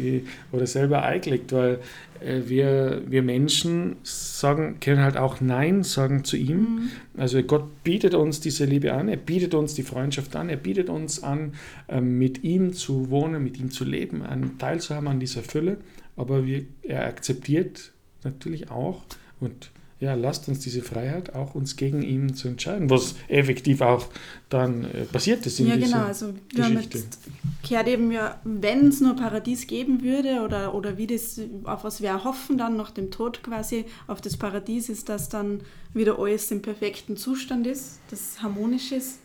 oder 0.51 0.67
selber 0.67 1.05
eingelegt, 1.05 1.53
weil 1.53 1.79
äh, 2.21 2.43
wir, 2.47 3.03
wir 3.07 3.23
Menschen 3.23 3.97
sagen, 4.03 4.79
können 4.81 5.01
halt 5.01 5.17
auch 5.17 5.41
Nein 5.41 5.83
sagen 5.83 6.25
zu 6.25 6.37
ihm. 6.37 6.59
Mhm. 6.59 6.91
Also 7.17 7.43
Gott 7.43 7.85
bietet 7.85 8.15
uns 8.15 8.41
diese 8.41 8.65
Liebe 8.65 8.93
an, 8.93 9.09
er 9.09 9.17
bietet 9.17 9.55
uns 9.55 9.75
die 9.75 9.83
Freundschaft 9.83 10.35
an, 10.37 10.49
er 10.49 10.57
bietet 10.57 10.89
uns 10.89 11.23
an, 11.23 11.53
ähm, 11.89 12.19
mit 12.19 12.45
ihm 12.45 12.73
zu 12.73 13.11
wohnen, 13.11 13.43
mit 13.43 13.59
ihm 13.59 13.71
zu 13.71 13.85
leben, 13.85 14.23
einen 14.23 14.59
Teil 14.59 14.81
zu 14.81 14.95
haben 14.95 15.09
an 15.09 15.21
dieser 15.21 15.43
Fülle. 15.43 15.79
Aber 16.17 16.47
wir, 16.47 16.65
er 16.83 17.07
akzeptiert 17.07 17.93
natürlich 18.25 18.71
auch 18.71 19.03
und 19.41 19.71
ja, 19.99 20.15
lasst 20.15 20.47
uns 20.49 20.61
diese 20.61 20.83
Freiheit 20.83 21.35
auch 21.35 21.55
uns 21.55 21.77
gegen 21.77 22.03
ihn 22.03 22.35
zu 22.35 22.49
entscheiden, 22.49 22.91
was 22.91 23.15
effektiv 23.29 23.81
auch 23.81 24.09
dann 24.51 24.85
äh, 24.85 25.05
passiert 25.05 25.47
ist 25.47 25.59
in 25.59 25.69
Ja, 25.69 25.77
genau, 25.77 26.05
also 26.05 26.35
jetzt 26.55 27.19
gehört 27.67 27.89
eben 27.89 28.13
ja, 28.13 28.39
wenn 28.45 28.89
es 28.89 29.01
nur 29.01 29.17
Paradies 29.17 29.67
geben 29.67 30.03
würde 30.03 30.43
oder, 30.43 30.75
oder 30.75 30.99
wie 30.99 31.07
das, 31.07 31.41
auf 31.65 31.85
was 31.85 32.03
wir 32.03 32.25
hoffen 32.25 32.59
dann 32.59 32.77
nach 32.77 32.91
dem 32.91 33.11
Tod 33.11 33.43
quasi, 33.43 33.87
auf 34.07 34.21
das 34.21 34.37
Paradies 34.37 34.91
ist, 34.91 35.09
dass 35.09 35.31
dann 35.31 35.63
wieder 35.95 36.19
alles 36.19 36.51
im 36.51 36.61
perfekten 36.61 37.17
Zustand 37.17 37.67
ist, 37.67 37.99
das 38.11 38.43
harmonisch 38.43 38.93
ist, 38.93 39.21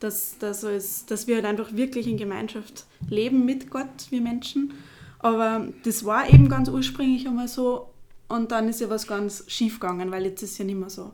dass, 0.00 0.38
dass, 0.38 0.64
alles, 0.64 1.06
dass 1.06 1.28
wir 1.28 1.36
halt 1.36 1.44
einfach 1.44 1.76
wirklich 1.76 2.08
in 2.08 2.16
Gemeinschaft 2.16 2.86
leben 3.08 3.44
mit 3.44 3.70
Gott, 3.70 4.10
wir 4.10 4.20
Menschen. 4.20 4.72
Aber 5.20 5.68
das 5.84 6.04
war 6.04 6.28
eben 6.28 6.48
ganz 6.48 6.68
ursprünglich 6.68 7.26
einmal 7.28 7.48
so 7.48 7.88
und 8.28 8.52
dann 8.52 8.68
ist 8.68 8.80
ja 8.80 8.90
was 8.90 9.06
ganz 9.06 9.44
schief 9.46 9.80
gegangen, 9.80 10.10
weil 10.10 10.24
jetzt 10.24 10.42
ist 10.42 10.58
ja 10.58 10.64
nicht 10.64 10.78
mehr 10.78 10.90
so. 10.90 11.12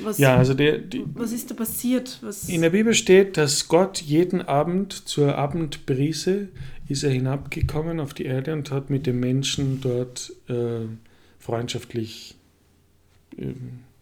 Was, 0.00 0.18
ja, 0.18 0.36
also 0.36 0.54
der, 0.54 0.78
die, 0.78 1.04
was 1.14 1.32
ist 1.32 1.50
da 1.50 1.54
passiert? 1.54 2.18
Was 2.22 2.48
in 2.48 2.62
der 2.62 2.70
Bibel 2.70 2.94
steht, 2.94 3.36
dass 3.36 3.66
Gott 3.66 4.00
jeden 4.00 4.42
Abend 4.42 4.92
zur 4.92 5.36
Abendbrise 5.36 6.48
ist 6.88 7.02
er 7.02 7.10
hinabgekommen 7.10 7.98
auf 7.98 8.14
die 8.14 8.26
Erde 8.26 8.52
und 8.52 8.70
hat 8.70 8.90
mit 8.90 9.06
den 9.06 9.18
Menschen 9.18 9.80
dort 9.80 10.32
äh, 10.48 10.86
freundschaftlich 11.40 12.36
äh, 13.36 13.54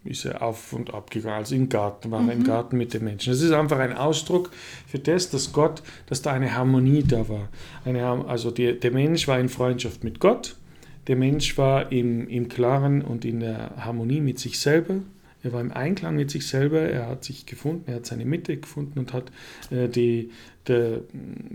ist 0.04 0.26
er 0.26 0.42
auf 0.42 0.74
und 0.74 0.92
ab 0.92 1.10
gegangen. 1.10 1.36
Also 1.36 1.54
im 1.54 1.70
Garten 1.70 2.10
war 2.10 2.20
mhm. 2.20 2.28
er 2.28 2.34
im 2.34 2.40
mhm. 2.40 2.44
Garten 2.44 2.76
mit 2.76 2.92
den 2.92 3.04
Menschen. 3.04 3.32
Das 3.32 3.40
ist 3.40 3.52
einfach 3.52 3.78
ein 3.78 3.94
Ausdruck 3.94 4.50
für 4.86 4.98
das, 4.98 5.30
dass 5.30 5.52
Gott, 5.52 5.82
dass 6.06 6.20
da 6.20 6.32
eine 6.32 6.54
Harmonie 6.54 7.02
da 7.02 7.26
war. 7.28 7.48
Eine, 7.86 8.06
also 8.26 8.50
die, 8.50 8.78
der 8.78 8.90
Mensch 8.90 9.26
war 9.28 9.40
in 9.40 9.48
Freundschaft 9.48 10.04
mit 10.04 10.20
Gott 10.20 10.56
der 11.06 11.16
Mensch 11.16 11.58
war 11.58 11.92
im, 11.92 12.28
im 12.28 12.48
Klaren 12.48 13.02
und 13.02 13.24
in 13.24 13.40
der 13.40 13.72
Harmonie 13.76 14.20
mit 14.20 14.38
sich 14.38 14.58
selber. 14.58 14.96
Er 15.42 15.52
war 15.52 15.60
im 15.60 15.72
Einklang 15.72 16.16
mit 16.16 16.30
sich 16.30 16.46
selber, 16.46 16.80
er 16.80 17.06
hat 17.06 17.24
sich 17.24 17.44
gefunden, 17.44 17.84
er 17.86 17.96
hat 17.96 18.06
seine 18.06 18.24
Mitte 18.24 18.56
gefunden 18.56 18.98
und 18.98 19.12
hat, 19.12 19.30
äh, 19.70 19.88
die, 19.88 20.30
der, 20.66 21.02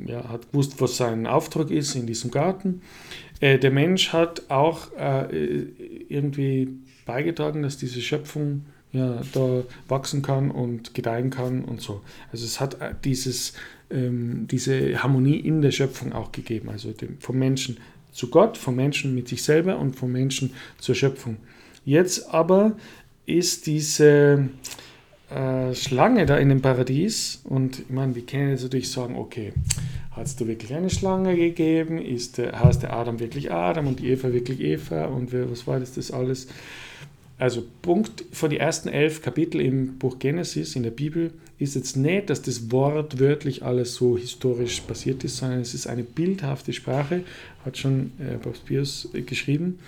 ja, 0.06 0.30
hat 0.30 0.52
gewusst, 0.52 0.80
was 0.80 0.98
sein 0.98 1.26
Auftrag 1.26 1.72
ist 1.72 1.96
in 1.96 2.06
diesem 2.06 2.30
Garten. 2.30 2.82
Äh, 3.40 3.58
der 3.58 3.72
Mensch 3.72 4.14
hat 4.14 4.44
auch 4.50 4.94
äh, 4.96 5.66
irgendwie 6.08 6.70
beigetragen, 7.06 7.64
dass 7.64 7.78
diese 7.78 8.02
Schöpfung 8.02 8.66
ja, 8.92 9.22
da 9.34 9.64
wachsen 9.88 10.22
kann 10.22 10.52
und 10.52 10.94
gedeihen 10.94 11.30
kann 11.30 11.64
und 11.64 11.82
so. 11.82 12.02
Also 12.32 12.46
es 12.46 12.60
hat 12.60 12.82
äh, 12.82 12.94
dieses, 13.04 13.54
ähm, 13.90 14.48
diese 14.50 15.02
Harmonie 15.02 15.38
in 15.38 15.62
der 15.62 15.72
Schöpfung 15.72 16.14
auch 16.14 16.32
gegeben, 16.32 16.70
also 16.70 16.92
dem, 16.92 17.20
vom 17.20 17.38
Menschen 17.40 17.78
zu 18.12 18.30
Gott, 18.30 18.58
vom 18.58 18.76
Menschen 18.76 19.16
mit 19.16 19.28
sich 19.28 19.44
selber 19.44 19.78
und 19.78 19.96
vom 19.96 20.12
Menschen 20.12 20.54
zur 20.78 20.96
Schöpfung. 20.96 21.38
Jetzt 21.86 22.34
aber 22.34 22.76
ist 23.26 23.68
diese 23.68 24.50
äh, 25.30 25.74
Schlange 25.76 26.26
da 26.26 26.38
in 26.38 26.50
dem 26.50 26.62
Paradies 26.62 27.42
und 27.44 27.80
ich 27.80 27.90
meine, 27.90 28.16
wir 28.16 28.26
können 28.26 28.50
jetzt 28.50 28.64
natürlich 28.64 28.92
sagen, 28.92 29.16
okay, 29.16 29.54
hast 30.12 30.42
du 30.42 30.48
wirklich 30.48 30.74
eine 30.74 30.90
Schlange 30.90 31.36
gegeben? 31.36 32.00
Ist 32.00 32.38
der, 32.38 32.60
heißt 32.60 32.84
der 32.84 32.94
Adam 32.94 33.20
wirklich 33.20 33.52
Adam 33.52 33.88
und 33.88 34.00
die 34.00 34.10
Eva 34.10 34.34
wirklich 34.34 34.60
Eva 34.60 35.06
und 35.06 35.32
was 35.34 35.68
war 35.68 35.80
das, 35.80 35.94
das 35.94 36.12
alles? 36.12 36.48
Also 37.38 37.64
Punkt 37.82 38.26
von 38.34 38.50
den 38.50 38.60
ersten 38.60 38.90
elf 38.90 39.22
Kapitel 39.22 39.62
im 39.62 39.98
Buch 39.98 40.20
Genesis 40.20 40.76
in 40.76 40.84
der 40.84 40.92
Bibel 40.92 41.32
ist 41.58 41.76
jetzt 41.76 41.96
nicht, 41.96 42.30
dass 42.30 42.42
das 42.42 42.70
wortwörtlich 42.70 43.64
alles 43.64 43.96
so 43.96 44.18
historisch 44.18 44.82
passiert 44.82 45.24
ist, 45.24 45.38
sondern 45.38 45.62
es 45.62 45.74
ist 45.74 45.88
eine 45.88 46.04
bildhafte 46.04 46.74
Sprache, 46.74 47.24
hat 47.66 47.78
schon 47.78 48.12
äh, 48.20 48.38
Papst 48.38 48.66
Pius 48.66 49.10
geschrieben 49.26 49.80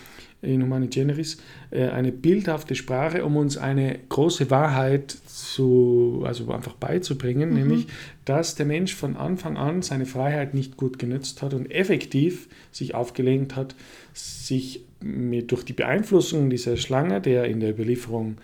in 0.42 0.64
Humani 0.64 0.88
Generis, 0.88 1.38
äh, 1.70 1.88
eine 1.90 2.12
bildhafte 2.12 2.76
Sprache, 2.76 3.24
um 3.24 3.36
uns 3.38 3.58
eine 3.58 4.00
große 4.10 4.50
Wahrheit 4.50 5.16
zu, 5.28 6.24
also 6.26 6.52
einfach 6.52 6.74
beizubringen, 6.74 7.50
mhm. 7.50 7.56
nämlich, 7.56 7.88
dass 8.26 8.56
der 8.56 8.66
Mensch 8.66 8.96
von 8.96 9.18
Anfang 9.18 9.58
an 9.58 9.82
seine 9.82 10.06
Freiheit 10.06 10.54
nicht 10.54 10.78
gut 10.78 11.00
genützt 11.00 11.42
hat 11.42 11.54
und 11.54 11.72
effektiv 11.72 12.48
sich 12.72 12.96
aufgelehnt 12.96 13.56
hat, 13.56 13.76
sich 14.14 14.84
mit, 15.00 15.52
durch 15.52 15.64
die 15.64 15.74
Beeinflussung 15.74 16.50
dieser 16.50 16.78
Schlange, 16.78 17.22
der 17.22 17.46
in 17.46 17.60
der 17.60 17.72
Überlieferung 17.72 18.38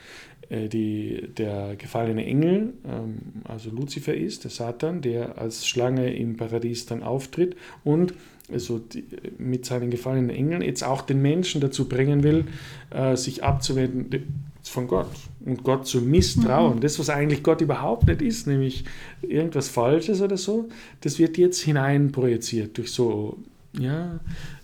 äh, 0.50 0.68
die, 0.68 1.30
der 1.36 1.76
gefallene 1.78 2.26
Engel, 2.26 2.74
ähm, 2.88 3.18
also 3.44 3.72
Luzifer 3.72 4.14
ist, 4.14 4.44
der 4.44 4.52
Satan, 4.52 5.02
der 5.02 5.38
als 5.40 5.68
Schlange 5.68 6.14
im 6.16 6.38
Paradies 6.38 6.86
dann 6.86 7.02
auftritt 7.02 7.56
und 7.84 8.14
also 8.52 8.80
die, 8.80 9.06
mit 9.38 9.66
seinen 9.66 9.90
gefallenen 9.90 10.30
Engeln 10.30 10.62
jetzt 10.62 10.84
auch 10.84 11.02
den 11.02 11.22
Menschen 11.22 11.62
dazu 11.62 11.88
bringen 11.88 12.24
will, 12.24 12.46
äh, 12.92 13.16
sich 13.16 13.44
abzuwenden 13.44 14.46
von 14.64 14.88
Gott 14.88 15.10
und 15.46 15.64
Gott 15.64 15.88
zu 15.88 16.02
misstrauen. 16.02 16.78
Mhm. 16.78 16.82
Das, 16.82 17.00
was 17.00 17.10
eigentlich 17.10 17.44
Gott 17.44 17.62
überhaupt 17.62 18.08
nicht 18.08 18.22
ist, 18.22 18.48
nämlich 18.48 18.84
irgendwas 19.22 19.70
Falsches 19.70 20.22
oder 20.22 20.38
so, 20.38 20.70
das 21.02 21.20
wird 21.20 21.38
jetzt 21.38 21.62
hineinprojiziert 21.62 22.78
durch 22.78 22.92
so, 22.92 23.38
ja, 23.78 24.20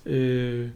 äh, 0.05 0.67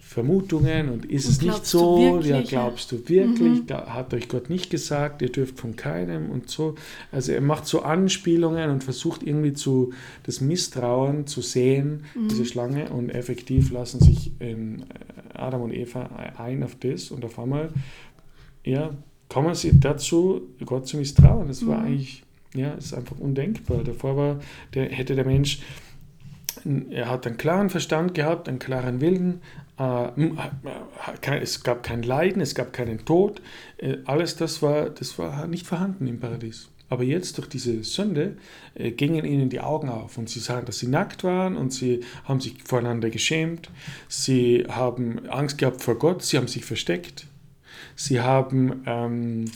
Vermutungen 0.00 0.88
und 0.88 1.06
ist 1.06 1.26
und 1.26 1.32
es 1.32 1.42
nicht 1.42 1.66
so, 1.66 2.20
ja, 2.20 2.42
glaubst 2.42 2.92
du 2.92 3.08
wirklich, 3.08 3.62
mhm. 3.62 3.74
hat 3.88 4.12
euch 4.12 4.28
Gott 4.28 4.50
nicht 4.50 4.70
gesagt, 4.70 5.22
ihr 5.22 5.30
dürft 5.30 5.58
von 5.58 5.76
keinem 5.76 6.30
und 6.30 6.50
so. 6.50 6.74
Also 7.10 7.32
er 7.32 7.40
macht 7.40 7.66
so 7.66 7.82
Anspielungen 7.82 8.70
und 8.70 8.84
versucht 8.84 9.22
irgendwie 9.22 9.52
zu 9.52 9.92
das 10.24 10.40
Misstrauen 10.40 11.26
zu 11.26 11.40
sehen, 11.40 12.04
mhm. 12.14 12.28
diese 12.28 12.44
Schlange, 12.44 12.90
und 12.90 13.10
effektiv 13.10 13.70
lassen 13.70 14.00
sich 14.00 14.32
ähm, 14.40 14.84
Adam 15.34 15.62
und 15.62 15.72
Eva 15.72 16.10
ein 16.36 16.62
auf 16.62 16.74
das 16.76 17.10
und 17.10 17.24
auf 17.24 17.38
einmal, 17.38 17.70
ja, 18.64 18.90
kommen 19.28 19.54
sie 19.54 19.80
dazu, 19.80 20.42
Gott 20.64 20.86
zu 20.86 20.98
misstrauen. 20.98 21.48
Das 21.48 21.66
war 21.66 21.80
mhm. 21.80 21.86
eigentlich, 21.86 22.22
ja, 22.54 22.72
ist 22.72 22.92
einfach 22.92 23.18
undenkbar. 23.18 23.82
Davor 23.82 24.16
war, 24.16 24.40
der, 24.74 24.90
hätte 24.90 25.14
der 25.14 25.24
Mensch 25.24 25.60
er 26.90 27.08
hat 27.08 27.26
einen 27.26 27.36
klaren 27.36 27.70
Verstand 27.70 28.14
gehabt, 28.14 28.48
einen 28.48 28.58
klaren 28.58 29.00
Willen, 29.00 29.40
äh, 29.78 31.40
es 31.40 31.62
gab 31.62 31.82
kein 31.82 32.02
Leiden, 32.02 32.42
es 32.42 32.54
gab 32.54 32.72
keinen 32.72 33.04
Tod. 33.04 33.40
Äh, 33.78 33.98
alles 34.04 34.36
das 34.36 34.62
war, 34.62 34.90
das 34.90 35.18
war 35.18 35.46
nicht 35.46 35.66
vorhanden 35.66 36.06
im 36.06 36.20
Paradies. 36.20 36.68
Aber 36.88 37.04
jetzt 37.04 37.38
durch 37.38 37.48
diese 37.48 37.82
Sünde 37.84 38.36
äh, 38.74 38.90
gingen 38.90 39.24
ihnen 39.24 39.48
die 39.48 39.60
Augen 39.60 39.88
auf 39.88 40.18
und 40.18 40.28
sie 40.28 40.40
sahen, 40.40 40.66
dass 40.66 40.78
sie 40.78 40.88
nackt 40.88 41.24
waren 41.24 41.56
und 41.56 41.72
sie 41.72 42.00
haben 42.24 42.40
sich 42.40 42.62
voreinander 42.64 43.08
geschämt. 43.08 43.70
Sie 44.08 44.66
haben 44.68 45.26
Angst 45.28 45.58
gehabt 45.58 45.82
vor 45.82 45.98
Gott, 45.98 46.22
sie 46.22 46.36
haben 46.36 46.48
sich 46.48 46.64
versteckt. 46.64 47.26
Sie 47.96 48.20
haben 48.20 48.82
ähm, 48.86 49.46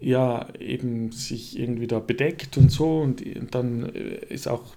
ja 0.00 0.48
eben 0.58 1.12
sich 1.12 1.58
irgendwie 1.58 1.86
da 1.86 2.00
bedeckt 2.00 2.56
und 2.56 2.70
so 2.70 3.00
und, 3.00 3.24
und 3.24 3.54
dann 3.54 3.84
ist 3.84 4.48
auch 4.48 4.74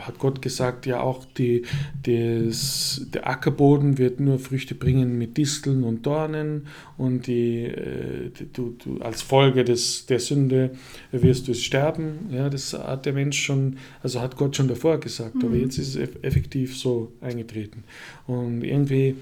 hat 0.00 0.18
Gott 0.18 0.42
gesagt, 0.42 0.86
ja 0.86 1.00
auch 1.00 1.24
die, 1.24 1.62
des, 2.04 3.06
der 3.12 3.28
Ackerboden 3.28 3.98
wird 3.98 4.20
nur 4.20 4.38
Früchte 4.38 4.74
bringen 4.74 5.18
mit 5.18 5.36
Disteln 5.36 5.84
und 5.84 6.06
Dornen 6.06 6.66
und 6.96 7.26
die, 7.26 7.64
äh, 7.64 8.30
du, 8.52 8.76
du, 8.82 8.98
als 9.00 9.22
Folge 9.22 9.64
des, 9.64 10.06
der 10.06 10.20
Sünde 10.20 10.70
wirst 11.12 11.48
du 11.48 11.54
sterben. 11.54 12.28
Ja, 12.30 12.48
das 12.48 12.72
hat 12.72 13.06
der 13.06 13.12
Mensch 13.12 13.40
schon, 13.40 13.78
also 14.02 14.20
hat 14.20 14.36
Gott 14.36 14.56
schon 14.56 14.68
davor 14.68 14.98
gesagt, 14.98 15.36
mhm. 15.36 15.44
aber 15.44 15.56
jetzt 15.56 15.78
ist 15.78 15.96
es 15.96 16.10
effektiv 16.22 16.76
so 16.76 17.12
eingetreten. 17.20 17.84
Und 18.26 18.62
irgendwie 18.62 19.16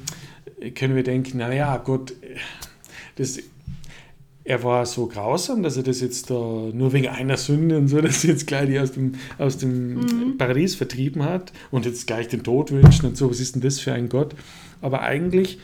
können 0.74 0.96
wir 0.96 1.02
denken, 1.02 1.38
naja, 1.38 1.76
Gott, 1.78 2.14
das 3.16 3.38
er 4.44 4.62
war 4.62 4.84
so 4.84 5.06
grausam, 5.06 5.62
dass 5.62 5.76
er 5.78 5.82
das 5.82 6.00
jetzt 6.00 6.30
da 6.30 6.34
nur 6.34 6.92
wegen 6.92 7.08
einer 7.08 7.38
Sünde 7.38 7.78
und 7.78 7.88
so, 7.88 8.00
dass 8.02 8.24
er 8.24 8.30
jetzt 8.30 8.46
gleich 8.46 8.68
die 8.68 8.78
aus 8.78 8.92
dem, 8.92 9.14
aus 9.38 9.58
dem 9.58 9.94
mhm. 9.94 10.38
Paradies 10.38 10.74
vertrieben 10.74 11.24
hat 11.24 11.52
und 11.70 11.86
jetzt 11.86 12.06
gleich 12.06 12.28
den 12.28 12.42
Tod 12.42 12.70
wünschen 12.70 13.06
und 13.06 13.16
so. 13.16 13.30
Was 13.30 13.40
ist 13.40 13.54
denn 13.54 13.62
das 13.62 13.80
für 13.80 13.92
ein 13.92 14.08
Gott? 14.08 14.34
Aber 14.82 15.00
eigentlich 15.00 15.58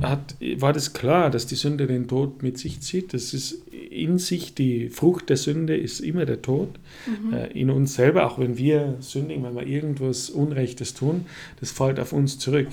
hat, 0.00 0.36
war 0.56 0.72
das 0.72 0.94
klar, 0.94 1.30
dass 1.30 1.46
die 1.46 1.54
Sünde 1.54 1.86
den 1.86 2.08
Tod 2.08 2.42
mit 2.42 2.58
sich 2.58 2.80
zieht. 2.80 3.12
Das 3.12 3.34
ist 3.34 3.62
in 3.72 4.18
sich 4.18 4.54
die 4.54 4.88
Frucht 4.88 5.28
der 5.28 5.36
Sünde 5.36 5.76
ist 5.76 6.00
immer 6.00 6.24
der 6.24 6.42
Tod. 6.42 6.70
Mhm. 7.06 7.34
Äh, 7.34 7.46
in 7.48 7.70
uns 7.70 7.94
selber, 7.94 8.26
auch 8.26 8.38
wenn 8.38 8.56
wir 8.56 8.96
sündigen, 9.00 9.44
wenn 9.44 9.54
wir 9.54 9.66
irgendwas 9.66 10.30
Unrechtes 10.30 10.94
tun, 10.94 11.26
das 11.60 11.70
fällt 11.70 12.00
auf 12.00 12.12
uns 12.12 12.38
zurück. 12.38 12.68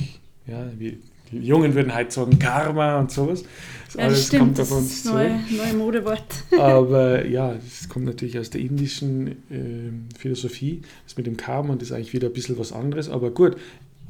Ja, 0.47 0.71
wir 0.77 0.93
die 1.31 1.39
Jungen 1.39 1.75
würden 1.75 1.93
halt 1.93 2.11
sagen 2.11 2.39
Karma 2.39 2.99
und 2.99 3.11
sowas. 3.11 3.43
Das 3.85 3.95
ja, 3.95 4.03
alles 4.05 4.27
stimmt, 4.27 4.41
kommt 4.41 4.59
auf 4.61 4.71
uns 4.71 5.03
zurück. 5.03 5.17
Neue, 5.17 5.57
neue 5.57 5.73
Modewort. 5.73 6.43
Aber 6.57 7.25
ja, 7.25 7.53
es 7.55 7.89
kommt 7.89 8.05
natürlich 8.05 8.39
aus 8.39 8.49
der 8.49 8.61
indischen 8.61 9.27
äh, 9.27 10.17
Philosophie. 10.17 10.81
Das 11.05 11.17
mit 11.17 11.27
dem 11.27 11.37
Karma 11.37 11.73
und 11.73 11.81
das 11.81 11.89
ist 11.89 11.95
eigentlich 11.95 12.13
wieder 12.13 12.27
ein 12.27 12.33
bisschen 12.33 12.57
was 12.57 12.71
anderes. 12.71 13.09
Aber 13.09 13.31
gut, 13.31 13.57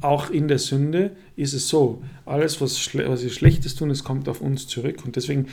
auch 0.00 0.30
in 0.30 0.48
der 0.48 0.58
Sünde 0.58 1.12
ist 1.36 1.52
es 1.52 1.68
so, 1.68 2.02
alles, 2.26 2.60
was, 2.60 2.78
schle 2.78 3.08
was 3.08 3.22
wir 3.22 3.30
Schlechtes 3.30 3.74
tun, 3.74 3.90
es 3.90 4.04
kommt 4.04 4.28
auf 4.28 4.40
uns 4.40 4.66
zurück. 4.66 5.04
Und 5.04 5.16
deswegen 5.16 5.46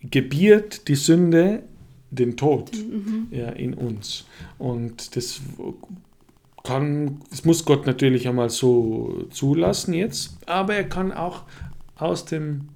gebiert 0.00 0.88
die 0.88 0.94
Sünde 0.94 1.62
den 2.10 2.36
Tod 2.36 2.70
mhm. 2.74 3.28
ja, 3.30 3.50
in 3.50 3.74
uns. 3.74 4.26
Und 4.58 5.16
das 5.16 5.40
kann, 6.66 7.20
das 7.30 7.44
muss 7.44 7.64
Gott 7.64 7.86
natürlich 7.86 8.28
einmal 8.28 8.50
so 8.50 9.26
zulassen 9.30 9.94
jetzt, 9.94 10.36
aber 10.46 10.74
er 10.74 10.88
kann 10.88 11.12
auch 11.12 11.42
aus 11.96 12.24
dem 12.24 12.68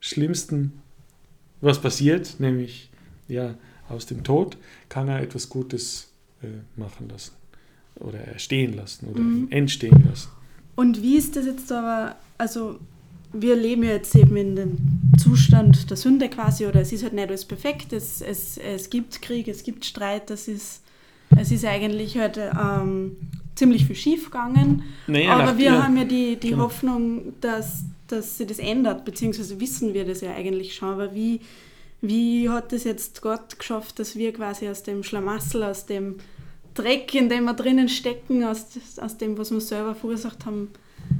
Schlimmsten, 0.00 0.80
was 1.60 1.80
passiert, 1.80 2.36
nämlich 2.38 2.90
ja, 3.28 3.54
aus 3.88 4.06
dem 4.06 4.22
Tod, 4.24 4.56
kann 4.88 5.08
er 5.08 5.20
etwas 5.20 5.48
Gutes 5.48 6.12
äh, 6.42 6.46
machen 6.78 7.08
lassen 7.08 7.32
oder 7.96 8.38
stehen 8.38 8.74
lassen 8.74 9.08
oder 9.08 9.20
mhm. 9.20 9.48
entstehen 9.50 10.04
lassen. 10.08 10.30
Und 10.76 11.02
wie 11.02 11.16
ist 11.16 11.36
das 11.36 11.46
jetzt 11.46 11.70
aber, 11.72 12.16
also 12.38 12.78
wir 13.32 13.56
leben 13.56 13.82
ja 13.82 13.90
jetzt 13.90 14.14
eben 14.14 14.36
in 14.36 14.56
dem 14.56 14.76
Zustand 15.18 15.90
der 15.90 15.96
Sünde 15.96 16.28
quasi, 16.28 16.66
oder 16.66 16.80
es 16.80 16.92
ist 16.92 17.02
halt 17.02 17.12
nicht 17.12 17.28
alles 17.28 17.44
perfekt, 17.44 17.92
es, 17.92 18.20
es, 18.20 18.58
es 18.58 18.90
gibt 18.90 19.22
Krieg, 19.22 19.48
es 19.48 19.62
gibt 19.62 19.84
Streit, 19.84 20.30
das 20.30 20.48
ist, 20.48 20.82
es 21.36 21.50
ist 21.50 21.64
eigentlich 21.64 22.18
halt 22.18 22.38
ähm, 22.38 23.16
ziemlich 23.54 23.86
viel 23.86 23.96
schief 23.96 24.26
gegangen. 24.26 24.82
Naja, 25.06 25.36
aber 25.36 25.58
wir 25.58 25.66
ja. 25.66 25.82
haben 25.84 25.96
ja 25.96 26.04
die, 26.04 26.36
die 26.36 26.50
genau. 26.50 26.64
Hoffnung, 26.64 27.34
dass, 27.40 27.84
dass 28.08 28.38
sich 28.38 28.46
das 28.46 28.58
ändert, 28.58 29.04
beziehungsweise 29.04 29.60
wissen 29.60 29.94
wir 29.94 30.04
das 30.04 30.20
ja 30.20 30.34
eigentlich 30.34 30.74
schon, 30.74 30.88
aber 30.90 31.14
wie, 31.14 31.40
wie 32.00 32.48
hat 32.48 32.72
es 32.72 32.84
jetzt 32.84 33.22
Gott 33.22 33.58
geschafft, 33.58 33.98
dass 33.98 34.16
wir 34.16 34.32
quasi 34.32 34.68
aus 34.68 34.82
dem 34.82 35.02
Schlamassel, 35.02 35.62
aus 35.62 35.86
dem 35.86 36.16
Dreck, 36.74 37.14
in 37.14 37.28
dem 37.28 37.44
wir 37.44 37.54
drinnen 37.54 37.88
stecken, 37.88 38.44
aus, 38.44 38.66
aus 39.00 39.18
dem, 39.18 39.36
was 39.36 39.50
wir 39.50 39.60
selber 39.60 39.94
verursacht 39.94 40.46
haben, 40.46 40.70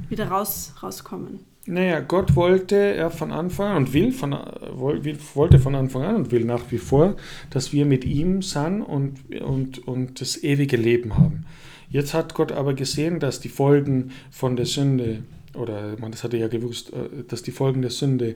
wieder 0.09 0.27
raus, 0.27 0.73
rauskommen? 0.81 1.50
Naja, 1.67 1.99
Gott 1.99 2.35
wollte 2.35 2.75
er 2.75 3.11
von 3.11 3.31
Anfang 3.31 3.67
an 3.67 3.77
und 3.83 3.93
will 3.93 4.11
von, 4.11 4.31
wollte 4.31 5.59
von 5.59 5.75
Anfang 5.75 6.03
an 6.03 6.15
und 6.15 6.31
will 6.31 6.43
nach 6.43 6.71
wie 6.71 6.79
vor, 6.79 7.15
dass 7.51 7.71
wir 7.71 7.85
mit 7.85 8.03
ihm 8.03 8.41
sind 8.41 8.81
und, 8.81 9.39
und, 9.41 9.87
und 9.87 10.21
das 10.21 10.43
ewige 10.43 10.75
Leben 10.75 11.17
haben. 11.17 11.45
Jetzt 11.89 12.13
hat 12.13 12.33
Gott 12.33 12.51
aber 12.51 12.73
gesehen, 12.73 13.19
dass 13.19 13.39
die 13.41 13.49
Folgen 13.49 14.11
von 14.31 14.55
der 14.55 14.65
Sünde, 14.65 15.23
oder 15.53 15.97
man, 15.99 16.11
das 16.11 16.23
hatte 16.23 16.37
ja 16.37 16.47
gewusst, 16.47 16.93
äh, 16.93 17.23
dass 17.27 17.43
die 17.43 17.51
Folgen 17.51 17.81
der 17.81 17.91
Sünde 17.91 18.35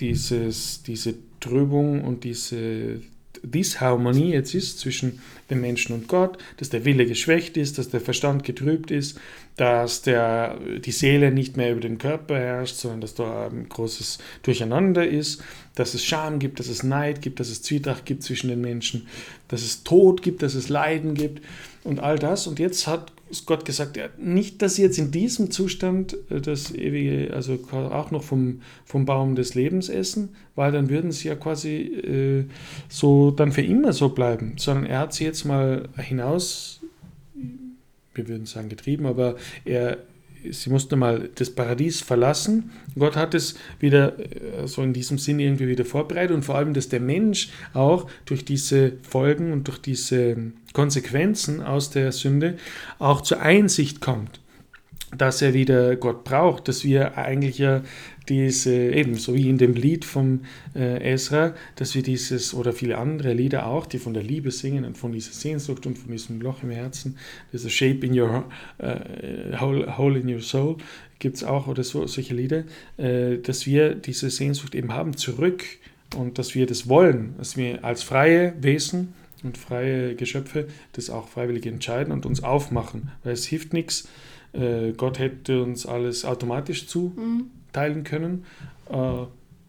dieses, 0.00 0.82
diese 0.82 1.14
Trübung 1.38 2.02
und 2.02 2.24
diese 2.24 3.02
Disharmonie 3.42 4.32
jetzt 4.32 4.54
ist 4.54 4.78
zwischen 4.78 5.20
dem 5.50 5.60
Menschen 5.60 5.94
und 5.94 6.08
Gott, 6.08 6.38
dass 6.58 6.70
der 6.70 6.84
Wille 6.84 7.06
geschwächt 7.06 7.56
ist, 7.56 7.78
dass 7.78 7.90
der 7.90 8.00
Verstand 8.00 8.44
getrübt 8.44 8.90
ist, 8.90 9.18
dass 9.56 10.02
der, 10.02 10.58
die 10.78 10.92
Seele 10.92 11.30
nicht 11.30 11.56
mehr 11.56 11.72
über 11.72 11.80
den 11.80 11.98
Körper 11.98 12.38
herrscht, 12.38 12.76
sondern 12.76 13.00
dass 13.00 13.14
da 13.14 13.48
ein 13.48 13.68
großes 13.68 14.18
Durcheinander 14.42 15.06
ist, 15.06 15.42
dass 15.74 15.94
es 15.94 16.04
Scham 16.04 16.38
gibt, 16.38 16.58
dass 16.58 16.68
es 16.68 16.82
Neid 16.82 17.22
gibt, 17.22 17.40
dass 17.40 17.48
es 17.48 17.62
Zwietracht 17.62 18.06
gibt 18.06 18.22
zwischen 18.22 18.48
den 18.48 18.60
Menschen, 18.60 19.08
dass 19.48 19.62
es 19.62 19.82
Tod 19.82 20.22
gibt, 20.22 20.42
dass 20.42 20.54
es 20.54 20.68
Leiden 20.68 21.14
gibt 21.14 21.42
und 21.84 22.00
all 22.00 22.18
das. 22.18 22.46
Und 22.46 22.58
jetzt 22.58 22.86
hat 22.86 23.12
Gott 23.46 23.64
gesagt, 23.64 23.96
ja, 23.96 24.08
nicht, 24.18 24.62
dass 24.62 24.76
sie 24.76 24.82
jetzt 24.82 24.98
in 24.98 25.10
diesem 25.10 25.50
Zustand 25.50 26.16
äh, 26.30 26.40
das 26.40 26.74
ewige, 26.74 27.32
also 27.34 27.58
auch 27.72 28.10
noch 28.10 28.22
vom, 28.22 28.60
vom 28.84 29.04
Baum 29.04 29.34
des 29.34 29.54
Lebens 29.54 29.88
essen, 29.88 30.30
weil 30.54 30.72
dann 30.72 30.88
würden 30.90 31.12
sie 31.12 31.28
ja 31.28 31.34
quasi 31.34 31.76
äh, 31.76 32.44
so 32.88 33.30
dann 33.30 33.52
für 33.52 33.62
immer 33.62 33.92
so 33.92 34.10
bleiben, 34.10 34.54
sondern 34.56 34.86
er 34.86 35.00
hat 35.00 35.14
sie 35.14 35.24
jetzt 35.24 35.44
mal 35.44 35.88
hinaus, 35.96 36.80
wir 38.14 38.28
würden 38.28 38.46
sagen 38.46 38.68
getrieben, 38.68 39.06
aber 39.06 39.36
er 39.64 39.98
sie 40.50 40.70
musste 40.70 40.96
mal 40.96 41.30
das 41.34 41.50
Paradies 41.50 42.00
verlassen. 42.00 42.70
Gott 42.98 43.16
hat 43.16 43.34
es 43.34 43.56
wieder 43.80 44.18
äh, 44.18 44.66
so 44.66 44.82
in 44.82 44.92
diesem 44.92 45.18
Sinne 45.18 45.44
irgendwie 45.44 45.68
wieder 45.68 45.84
vorbereitet 45.84 46.34
und 46.34 46.44
vor 46.44 46.56
allem, 46.56 46.74
dass 46.74 46.88
der 46.88 47.00
Mensch 47.00 47.50
auch 47.74 48.08
durch 48.24 48.44
diese 48.44 48.94
Folgen 49.08 49.52
und 49.52 49.68
durch 49.68 49.78
diese 49.78 50.36
Konsequenzen 50.72 51.62
aus 51.62 51.90
der 51.90 52.12
Sünde 52.12 52.56
auch 52.98 53.20
zur 53.20 53.40
Einsicht 53.40 54.00
kommt 54.00 54.41
dass 55.16 55.42
er 55.42 55.54
wieder 55.54 55.96
Gott 55.96 56.24
braucht, 56.24 56.68
dass 56.68 56.84
wir 56.84 57.16
eigentlich 57.18 57.58
ja 57.58 57.82
diese, 58.28 58.74
eben 58.74 59.14
so 59.14 59.34
wie 59.34 59.48
in 59.48 59.58
dem 59.58 59.74
Lied 59.74 60.04
vom 60.04 60.40
äh, 60.74 61.12
Ezra, 61.12 61.54
dass 61.76 61.94
wir 61.94 62.02
dieses 62.02 62.54
oder 62.54 62.72
viele 62.72 62.98
andere 62.98 63.32
Lieder 63.32 63.66
auch, 63.66 63.86
die 63.86 63.98
von 63.98 64.14
der 64.14 64.22
Liebe 64.22 64.50
singen 64.50 64.84
und 64.84 64.96
von 64.96 65.12
dieser 65.12 65.32
Sehnsucht 65.32 65.86
und 65.86 65.98
von 65.98 66.10
diesem 66.10 66.40
Loch 66.40 66.62
im 66.62 66.70
Herzen, 66.70 67.16
dieser 67.52 67.68
Shape 67.68 68.06
in 68.06 68.18
your, 68.18 68.44
äh, 68.78 69.58
hole, 69.58 69.98
hole 69.98 70.18
in 70.18 70.32
your 70.32 70.40
soul, 70.40 70.76
gibt 71.18 71.36
es 71.36 71.44
auch 71.44 71.66
oder 71.66 71.84
so, 71.84 72.06
solche 72.06 72.34
Lieder, 72.34 72.64
äh, 72.96 73.38
dass 73.38 73.66
wir 73.66 73.94
diese 73.94 74.30
Sehnsucht 74.30 74.74
eben 74.74 74.92
haben 74.92 75.16
zurück 75.16 75.64
und 76.16 76.38
dass 76.38 76.54
wir 76.54 76.66
das 76.66 76.88
wollen, 76.88 77.34
dass 77.38 77.56
wir 77.56 77.84
als 77.84 78.02
freie 78.02 78.54
Wesen 78.60 79.14
und 79.42 79.58
freie 79.58 80.14
Geschöpfe 80.14 80.68
das 80.92 81.10
auch 81.10 81.28
freiwillig 81.28 81.66
entscheiden 81.66 82.12
und 82.12 82.26
uns 82.26 82.42
aufmachen, 82.42 83.10
weil 83.24 83.32
es 83.32 83.46
hilft 83.46 83.72
nichts, 83.72 84.08
äh, 84.52 84.92
Gott 84.92 85.18
hätte 85.18 85.62
uns 85.62 85.86
alles 85.86 86.24
automatisch 86.24 86.86
zuteilen 86.86 88.04
können 88.04 88.44
äh, 88.90 89.24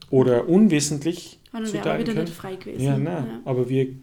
oder 0.09 0.47
unwissentlich 0.47 1.39
und 1.51 1.67
zuteilen 1.67 2.05
können. 2.05 2.19
Nicht 2.21 2.33
frei 2.33 2.55
gewesen. 2.55 2.83
Ja, 2.83 2.97
nein, 2.97 3.25
ja. 3.27 3.41
aber 3.45 3.69
wir 3.69 3.83
äh, 3.83 3.95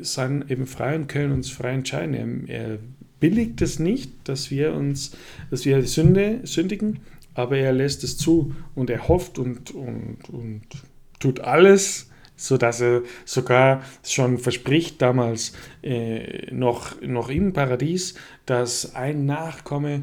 sind 0.00 0.50
eben 0.50 0.66
frei 0.66 0.96
und 0.96 1.08
können 1.08 1.32
uns 1.32 1.50
frei 1.50 1.72
entscheiden. 1.72 2.48
Er, 2.48 2.56
er 2.56 2.78
billigt 3.20 3.62
es 3.62 3.78
nicht, 3.78 4.10
dass 4.24 4.50
wir 4.50 4.74
uns, 4.74 5.12
dass 5.50 5.64
wir 5.64 5.82
Sünde 5.82 6.40
sündigen, 6.44 7.00
aber 7.34 7.56
er 7.58 7.72
lässt 7.72 8.04
es 8.04 8.16
zu 8.16 8.54
und 8.74 8.90
er 8.90 9.08
hofft 9.08 9.38
und, 9.38 9.72
und, 9.72 10.18
und 10.30 10.62
tut 11.18 11.40
alles, 11.40 12.10
so 12.36 12.56
dass 12.56 12.80
er 12.80 13.02
sogar 13.24 13.82
schon 14.04 14.38
verspricht 14.38 15.00
damals 15.02 15.52
äh, 15.82 16.52
noch, 16.52 17.00
noch 17.00 17.30
im 17.30 17.52
Paradies, 17.52 18.14
dass 18.44 18.94
ein 18.94 19.26
Nachkomme 19.26 20.02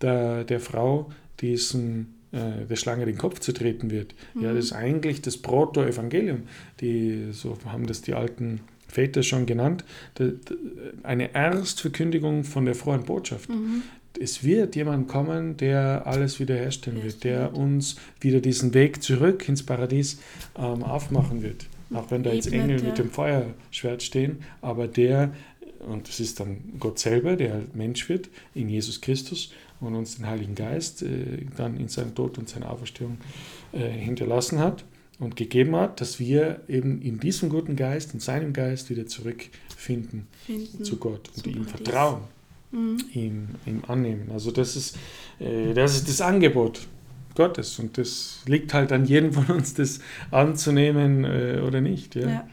der, 0.00 0.44
der 0.44 0.60
Frau 0.60 1.10
diesen 1.40 2.14
äh, 2.34 2.66
der 2.68 2.76
Schlange 2.76 3.06
den 3.06 3.16
Kopf 3.16 3.38
zu 3.38 3.52
treten 3.52 3.90
wird. 3.90 4.14
Mhm. 4.34 4.42
Ja, 4.42 4.52
das 4.52 4.66
ist 4.66 4.72
eigentlich 4.72 5.22
das 5.22 5.36
Proto-Evangelium. 5.36 6.42
Die, 6.80 7.28
so 7.30 7.56
haben 7.66 7.86
das 7.86 8.02
die 8.02 8.14
alten 8.14 8.60
Väter 8.88 9.22
schon 9.22 9.46
genannt, 9.46 9.84
eine 11.02 11.34
Erstverkündigung 11.34 12.44
von 12.44 12.64
der 12.64 12.74
frohen 12.74 13.04
Botschaft. 13.04 13.48
Mhm. 13.48 13.82
Es 14.20 14.44
wird 14.44 14.76
jemand 14.76 15.08
kommen, 15.08 15.56
der 15.56 16.06
alles 16.06 16.38
wiederherstellen 16.38 17.02
wird, 17.02 17.24
der 17.24 17.56
uns 17.56 17.96
wieder 18.20 18.40
diesen 18.40 18.72
Weg 18.74 19.02
zurück 19.02 19.48
ins 19.48 19.64
Paradies 19.64 20.20
ähm, 20.56 20.84
aufmachen 20.84 21.42
wird. 21.42 21.66
Auch 21.92 22.10
wenn 22.10 22.22
da 22.22 22.32
jetzt 22.32 22.52
Engel 22.52 22.82
mit 22.82 22.98
dem 22.98 23.10
Feuerschwert 23.10 24.02
stehen, 24.02 24.38
aber 24.62 24.88
der, 24.88 25.34
und 25.80 26.08
das 26.08 26.20
ist 26.20 26.40
dann 26.40 26.74
Gott 26.78 26.98
selber, 26.98 27.36
der 27.36 27.62
Mensch 27.74 28.08
wird, 28.08 28.30
in 28.54 28.68
Jesus 28.68 29.00
Christus 29.00 29.52
und 29.80 29.94
uns 29.94 30.16
den 30.16 30.26
Heiligen 30.26 30.54
Geist 30.54 31.02
äh, 31.02 31.44
dann 31.56 31.76
in 31.78 31.88
seinem 31.88 32.14
Tod 32.14 32.38
und 32.38 32.48
seiner 32.48 32.70
Auferstehung 32.70 33.18
äh, 33.72 33.88
hinterlassen 33.90 34.58
hat 34.58 34.84
und 35.18 35.36
gegeben 35.36 35.76
hat, 35.76 36.00
dass 36.00 36.18
wir 36.18 36.60
eben 36.68 37.02
in 37.02 37.20
diesem 37.20 37.48
guten 37.48 37.76
Geist, 37.76 38.14
in 38.14 38.20
seinem 38.20 38.52
Geist 38.52 38.90
wieder 38.90 39.06
zurückfinden 39.06 40.26
Finden. 40.46 40.84
zu 40.84 40.96
Gott 40.96 41.28
und 41.28 41.44
Super 41.44 41.50
ihm 41.50 41.64
vertrauen, 41.66 42.20
mhm. 42.72 43.04
ihm, 43.12 43.48
ihm 43.66 43.82
annehmen. 43.86 44.30
Also 44.32 44.50
das 44.50 44.74
ist, 44.76 44.96
äh, 45.38 45.74
das 45.74 45.96
ist 45.96 46.08
das 46.08 46.20
Angebot 46.20 46.86
Gottes. 47.34 47.78
Und 47.78 47.98
das 47.98 48.40
liegt 48.46 48.74
halt 48.74 48.92
an 48.92 49.04
jedem 49.04 49.32
von 49.32 49.46
uns, 49.46 49.74
das 49.74 50.00
anzunehmen 50.30 51.24
äh, 51.24 51.60
oder 51.66 51.80
nicht. 51.80 52.14
Ja. 52.14 52.28
ja. 52.28 52.48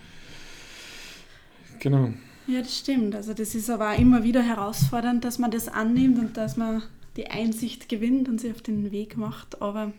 Genau. 1.79 2.13
Ja, 2.47 2.59
das 2.61 2.77
stimmt. 2.77 3.15
Also 3.15 3.33
das 3.33 3.55
ist 3.55 3.69
aber 3.69 3.91
auch 3.91 3.99
immer 3.99 4.23
wieder 4.23 4.41
herausfordernd, 4.41 5.23
dass 5.23 5.39
man 5.39 5.51
das 5.51 5.67
annimmt 5.67 6.19
und 6.19 6.37
dass 6.37 6.57
man 6.57 6.83
die 7.17 7.27
Einsicht 7.27 7.89
gewinnt 7.89 8.29
und 8.29 8.39
sich 8.39 8.51
auf 8.51 8.61
den 8.61 8.91
Weg 8.91 9.17
macht. 9.17 9.61
Aber 9.61 9.91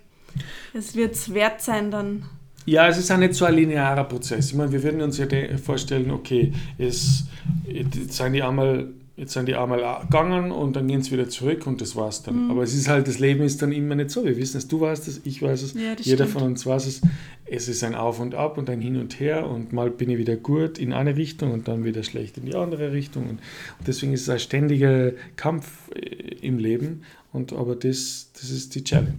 es 0.72 0.94
wird 0.94 1.14
es 1.14 1.34
wert 1.34 1.60
sein, 1.60 1.90
dann. 1.90 2.24
Ja, 2.64 2.86
es 2.86 2.98
ist 2.98 3.10
auch 3.10 3.18
nicht 3.18 3.34
so 3.34 3.44
ein 3.44 3.54
linearer 3.54 4.04
Prozess. 4.04 4.50
Ich 4.50 4.54
meine, 4.54 4.70
wir 4.70 4.82
würden 4.82 5.02
uns 5.02 5.18
ja 5.18 5.26
vorstellen, 5.62 6.10
okay, 6.10 6.52
es, 6.78 7.24
jetzt 7.66 8.12
sind 8.12 8.32
die 8.34 8.42
einmal 8.42 8.88
jetzt 9.16 9.34
sind 9.34 9.46
die 9.46 9.54
einmal 9.54 10.02
gegangen 10.02 10.52
und 10.52 10.74
dann 10.74 10.88
gehen 10.88 11.02
sie 11.02 11.12
wieder 11.12 11.28
zurück 11.28 11.66
und 11.66 11.80
das 11.80 11.96
war's 11.96 12.22
dann. 12.22 12.44
Mhm. 12.44 12.50
Aber 12.50 12.62
es 12.62 12.74
ist 12.74 12.88
halt, 12.88 13.08
das 13.08 13.18
Leben 13.18 13.42
ist 13.42 13.60
dann 13.60 13.72
immer 13.72 13.94
nicht 13.94 14.10
so. 14.10 14.24
Wir 14.24 14.36
wissen 14.36 14.56
es, 14.56 14.68
du 14.68 14.80
weißt 14.80 15.06
es, 15.08 15.20
ich 15.24 15.42
weiß 15.42 15.62
es, 15.62 15.74
ja, 15.74 15.94
jeder 15.98 16.24
stimmt. 16.24 16.30
von 16.30 16.42
uns 16.42 16.64
weiß 16.64 16.86
es. 16.86 17.02
es 17.44 17.68
ist 17.68 17.84
ein 17.84 17.94
Auf 17.94 18.20
und 18.20 18.34
Ab 18.34 18.56
und 18.56 18.70
ein 18.70 18.80
Hin 18.80 18.96
und 18.96 19.20
Her 19.20 19.46
und 19.46 19.72
mal 19.72 19.90
bin 19.90 20.08
ich 20.08 20.18
wieder 20.18 20.36
gut 20.36 20.78
in 20.78 20.92
eine 20.92 21.16
Richtung 21.16 21.52
und 21.52 21.68
dann 21.68 21.84
wieder 21.84 22.02
schlecht 22.02 22.38
in 22.38 22.46
die 22.46 22.54
andere 22.54 22.92
Richtung. 22.92 23.28
Und 23.28 23.40
deswegen 23.86 24.14
ist 24.14 24.22
es 24.22 24.28
ein 24.30 24.38
ständiger 24.38 25.12
Kampf 25.36 25.90
äh, 25.94 26.00
im 26.40 26.58
Leben. 26.58 27.02
Und 27.32 27.52
aber 27.52 27.76
das, 27.76 28.30
das 28.34 28.50
ist 28.50 28.74
die 28.74 28.84
Challenge. 28.84 29.16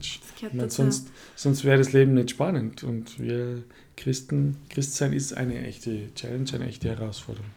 Meine, 0.51 0.69
sonst, 0.69 1.07
sonst 1.35 1.65
wäre 1.65 1.77
das 1.79 1.93
Leben 1.93 2.13
nicht 2.13 2.31
spannend. 2.31 2.83
Und 2.83 3.19
wir 3.19 3.63
Christen, 3.95 4.57
Christsein 4.69 5.13
ist 5.13 5.35
eine 5.35 5.65
echte 5.65 6.13
Challenge, 6.13 6.45
eine 6.53 6.67
echte 6.67 6.89
Herausforderung. 6.89 7.49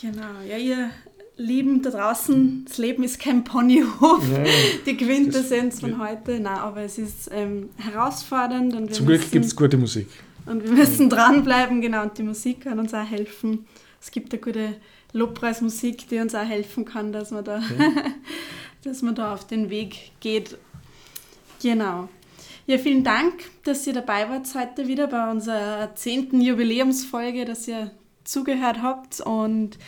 Genau, 0.00 0.42
ja, 0.48 0.58
ihr 0.58 0.90
Lieben 1.38 1.82
da 1.82 1.90
draußen, 1.90 2.64
das 2.66 2.78
Leben 2.78 3.02
ist 3.02 3.18
kein 3.18 3.44
Ponyhof, 3.44 4.22
ja, 4.32 4.44
die 4.86 4.96
Quintessenz 4.96 5.80
von 5.80 5.98
heute. 5.98 6.40
Nein, 6.40 6.58
aber 6.58 6.80
es 6.80 6.96
ist 6.96 7.28
ähm, 7.30 7.68
herausfordernd. 7.76 8.74
Und 8.74 8.94
Zum 8.94 9.06
Glück 9.06 9.30
gibt 9.30 9.44
es 9.44 9.54
gute 9.54 9.76
Musik. 9.76 10.08
Und 10.46 10.64
wir 10.64 10.72
müssen 10.72 11.10
dranbleiben, 11.10 11.80
genau, 11.80 12.02
und 12.02 12.16
die 12.16 12.22
Musik 12.22 12.62
kann 12.62 12.78
uns 12.78 12.94
auch 12.94 13.04
helfen. 13.04 13.66
Es 14.00 14.10
gibt 14.10 14.32
eine 14.32 14.40
gute 14.40 14.76
Lobpreismusik, 15.12 16.08
die 16.08 16.18
uns 16.18 16.34
auch 16.34 16.44
helfen 16.44 16.84
kann, 16.84 17.12
dass 17.12 17.30
man 17.30 17.44
da, 17.44 17.58
ja. 17.58 17.92
dass 18.84 19.02
man 19.02 19.14
da 19.14 19.34
auf 19.34 19.46
den 19.46 19.68
Weg 19.68 20.12
geht. 20.20 20.56
Genau. 21.62 22.08
Ja, 22.66 22.78
vielen 22.78 23.04
Dank, 23.04 23.34
dass 23.64 23.86
ihr 23.86 23.92
dabei 23.92 24.28
wart 24.28 24.46
heute 24.54 24.88
wieder 24.88 25.06
bei 25.06 25.30
unserer 25.30 25.94
zehnten 25.94 26.40
Jubiläumsfolge, 26.40 27.44
dass 27.44 27.68
ihr 27.68 27.90
zugehört 28.24 28.82
habt 28.82 29.20
und 29.20 29.78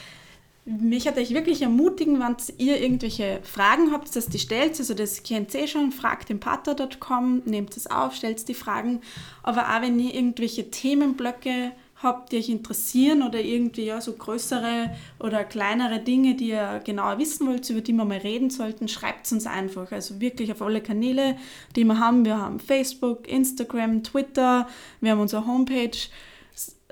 mich 0.68 1.08
hat 1.08 1.16
euch 1.16 1.32
wirklich 1.32 1.62
ermutigen, 1.62 2.20
wenn 2.20 2.36
ihr 2.58 2.80
irgendwelche 2.80 3.40
Fragen 3.42 3.90
habt, 3.90 4.14
dass 4.14 4.28
die 4.28 4.38
stellt. 4.38 4.78
Also 4.78 4.92
das 4.92 5.22
kennt 5.22 5.54
ihr 5.54 5.60
eh 5.60 5.66
schon, 5.66 5.92
fragt 5.92 6.28
im 6.28 6.40
pater.com, 6.40 7.42
nehmt 7.46 7.76
es 7.76 7.86
auf, 7.86 8.14
stellt 8.14 8.46
die 8.48 8.54
Fragen. 8.54 9.00
Aber 9.42 9.62
auch 9.62 9.80
wenn 9.80 9.98
ihr 9.98 10.14
irgendwelche 10.14 10.70
Themenblöcke 10.70 11.72
habt, 12.02 12.32
die 12.32 12.36
euch 12.36 12.50
interessieren 12.50 13.22
oder 13.22 13.40
irgendwie 13.40 13.86
ja, 13.86 14.00
so 14.00 14.12
größere 14.12 14.90
oder 15.18 15.42
kleinere 15.44 16.00
Dinge, 16.00 16.34
die 16.34 16.50
ihr 16.50 16.80
genauer 16.84 17.18
wissen 17.18 17.46
wollt, 17.46 17.68
über 17.70 17.80
die 17.80 17.92
wir 17.92 18.04
mal 18.04 18.18
reden 18.18 18.50
sollten, 18.50 18.88
schreibt 18.88 19.26
es 19.26 19.32
uns 19.32 19.46
einfach. 19.46 19.90
Also 19.90 20.20
wirklich 20.20 20.52
auf 20.52 20.60
alle 20.60 20.82
Kanäle, 20.82 21.36
die 21.76 21.84
wir 21.84 21.98
haben. 21.98 22.24
Wir 22.24 22.38
haben 22.38 22.60
Facebook, 22.60 23.26
Instagram, 23.26 24.02
Twitter, 24.02 24.68
wir 25.00 25.12
haben 25.12 25.20
unsere 25.20 25.46
Homepage 25.46 25.98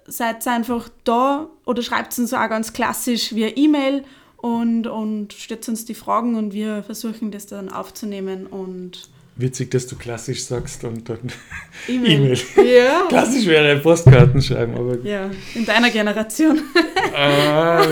seid 0.06 0.46
einfach 0.46 0.88
da 1.04 1.48
oder 1.64 1.82
schreibt 1.82 2.18
uns 2.18 2.32
auch 2.32 2.48
ganz 2.48 2.72
klassisch 2.72 3.34
via 3.34 3.48
E-Mail 3.54 4.04
und, 4.36 4.86
und 4.86 5.32
stellt 5.32 5.68
uns 5.68 5.84
die 5.84 5.94
Fragen 5.94 6.36
und 6.36 6.52
wir 6.52 6.82
versuchen 6.82 7.30
das 7.30 7.46
dann 7.46 7.68
aufzunehmen 7.68 8.46
und 8.46 9.08
Witzig, 9.38 9.70
dass 9.70 9.86
du 9.86 9.96
klassisch 9.96 10.44
sagst 10.44 10.82
und 10.84 11.06
dann 11.10 11.18
E-Mail. 11.88 12.38
E 12.56 12.78
ja. 12.78 13.04
klassisch 13.08 13.44
wäre 13.44 13.72
ein 13.72 13.82
Postkarten 13.82 14.40
schreiben, 14.40 14.74
aber. 14.74 14.98
Ja, 15.04 15.30
in 15.54 15.66
deiner 15.66 15.90
Generation. 15.90 16.62
ah, 17.14 17.84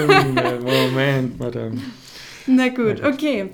Moment, 0.62 1.38
Madame. 1.38 1.82
Na 2.46 2.68
gut, 2.68 3.02
okay. 3.04 3.50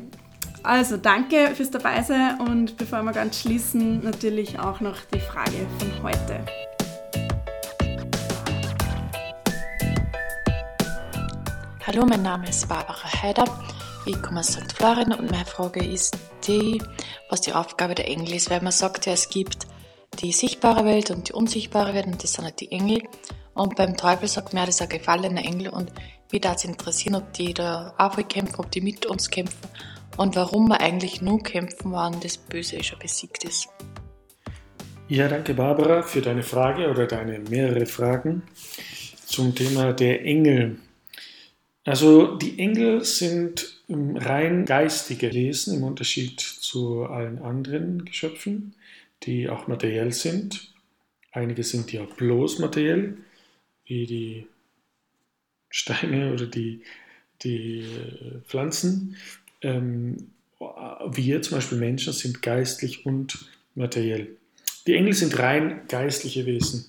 Also 0.63 0.99
danke 0.99 1.51
fürs 1.57 1.71
Dabeisein 1.71 2.39
und 2.41 2.77
bevor 2.77 3.03
wir 3.03 3.13
ganz 3.13 3.41
schließen, 3.41 4.05
natürlich 4.05 4.59
auch 4.59 4.81
noch 4.81 4.99
die 5.13 5.21
Frage 5.21 5.67
von 5.79 6.03
heute. 6.05 6.45
Hallo, 11.93 12.07
mein 12.07 12.23
Name 12.23 12.49
ist 12.49 12.69
Barbara 12.69 13.21
Heider. 13.21 13.45
Ich 14.07 14.23
komme 14.23 14.39
aus 14.39 14.53
St. 14.53 14.73
Florian 14.73 15.13
und 15.13 15.29
meine 15.29 15.45
Frage 15.45 15.85
ist 15.85 16.17
die, 16.47 16.81
was 17.29 17.41
die 17.41 17.53
Aufgabe 17.53 17.97
der 17.97 18.07
Engel 18.07 18.35
ist, 18.35 18.49
weil 18.49 18.63
man 18.63 18.71
sagt 18.71 19.07
ja, 19.07 19.13
es 19.13 19.29
gibt 19.29 19.67
die 20.21 20.31
sichtbare 20.31 20.85
Welt 20.85 21.11
und 21.11 21.29
die 21.29 21.33
unsichtbare 21.33 21.93
Welt 21.93 22.07
und 22.07 22.23
das 22.23 22.35
sind 22.35 22.45
halt 22.45 22.61
die 22.61 22.71
Engel. 22.71 23.03
Und 23.55 23.75
beim 23.75 23.97
Teufel 23.97 24.29
sagt 24.29 24.55
man, 24.55 24.67
das 24.67 24.77
ist 24.77 24.83
ein 24.83 24.89
gefallener 24.89 25.45
Engel 25.45 25.71
und 25.71 25.93
mich 26.31 26.45
würde 26.45 26.55
es 26.55 26.65
interessieren, 26.65 27.17
ob 27.17 27.33
die 27.33 27.55
da 27.55 27.93
auch 27.99 28.17
kämpfen, 28.29 28.61
ob 28.61 28.71
die 28.71 28.83
mit 28.83 29.07
uns 29.07 29.29
kämpfen 29.29 29.69
und 30.17 30.37
warum 30.37 30.69
wir 30.69 30.81
eigentlich 30.81 31.21
nur 31.23 31.43
kämpfen, 31.43 31.91
wann 31.91 32.21
das 32.21 32.39
Böse 32.39 32.85
schon 32.85 33.01
besiegt 33.01 33.43
ist. 33.43 33.69
Ja, 35.09 35.27
danke 35.27 35.55
Barbara 35.55 36.03
für 36.03 36.23
deine 36.23 36.45
Frage 36.45 36.89
oder 36.89 37.09
deine 37.09 37.41
mehrere 37.41 37.85
Fragen 37.85 38.45
zum 39.27 39.57
Thema 39.57 39.93
der 39.93 40.25
Engel. 40.25 40.79
Also 41.91 42.37
die 42.37 42.61
Engel 42.61 43.05
sind 43.05 43.83
rein 43.89 44.65
geistige 44.65 45.35
Wesen 45.35 45.75
im 45.79 45.83
Unterschied 45.83 46.39
zu 46.39 47.03
allen 47.03 47.41
anderen 47.41 48.05
Geschöpfen, 48.05 48.77
die 49.25 49.49
auch 49.49 49.67
materiell 49.67 50.13
sind. 50.13 50.73
Einige 51.33 51.65
sind 51.65 51.93
ja 51.93 52.05
bloß 52.05 52.61
materiell, 52.61 53.17
wie 53.87 54.07
die 54.07 54.47
Steine 55.69 56.33
oder 56.33 56.47
die, 56.47 56.83
die 57.43 57.81
äh, 57.81 58.41
Pflanzen. 58.47 59.17
Ähm, 59.61 60.31
wir 60.61 61.43
zum 61.43 61.57
Beispiel 61.57 61.79
Menschen 61.79 62.13
sind 62.13 62.41
geistlich 62.41 63.05
und 63.05 63.51
materiell. 63.75 64.29
Die 64.87 64.95
Engel 64.95 65.15
sind 65.15 65.37
rein 65.41 65.81
geistliche 65.89 66.47
Wesen. 66.47 66.87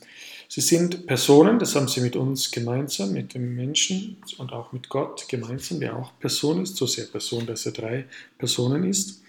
Sie 0.53 0.59
sind 0.59 1.07
Personen, 1.07 1.59
das 1.59 1.77
haben 1.77 1.87
sie 1.87 2.01
mit 2.01 2.17
uns 2.17 2.51
gemeinsam, 2.51 3.13
mit 3.13 3.35
dem 3.35 3.55
Menschen 3.55 4.17
und 4.37 4.51
auch 4.51 4.73
mit 4.73 4.89
Gott 4.89 5.29
gemeinsam, 5.29 5.79
der 5.79 5.95
auch 5.95 6.11
Person 6.19 6.61
ist, 6.61 6.75
so 6.75 6.85
sehr 6.85 7.05
Person, 7.05 7.45
dass 7.45 7.65
er 7.65 7.71
drei 7.71 8.05
Personen 8.37 8.83
ist. 8.83 9.23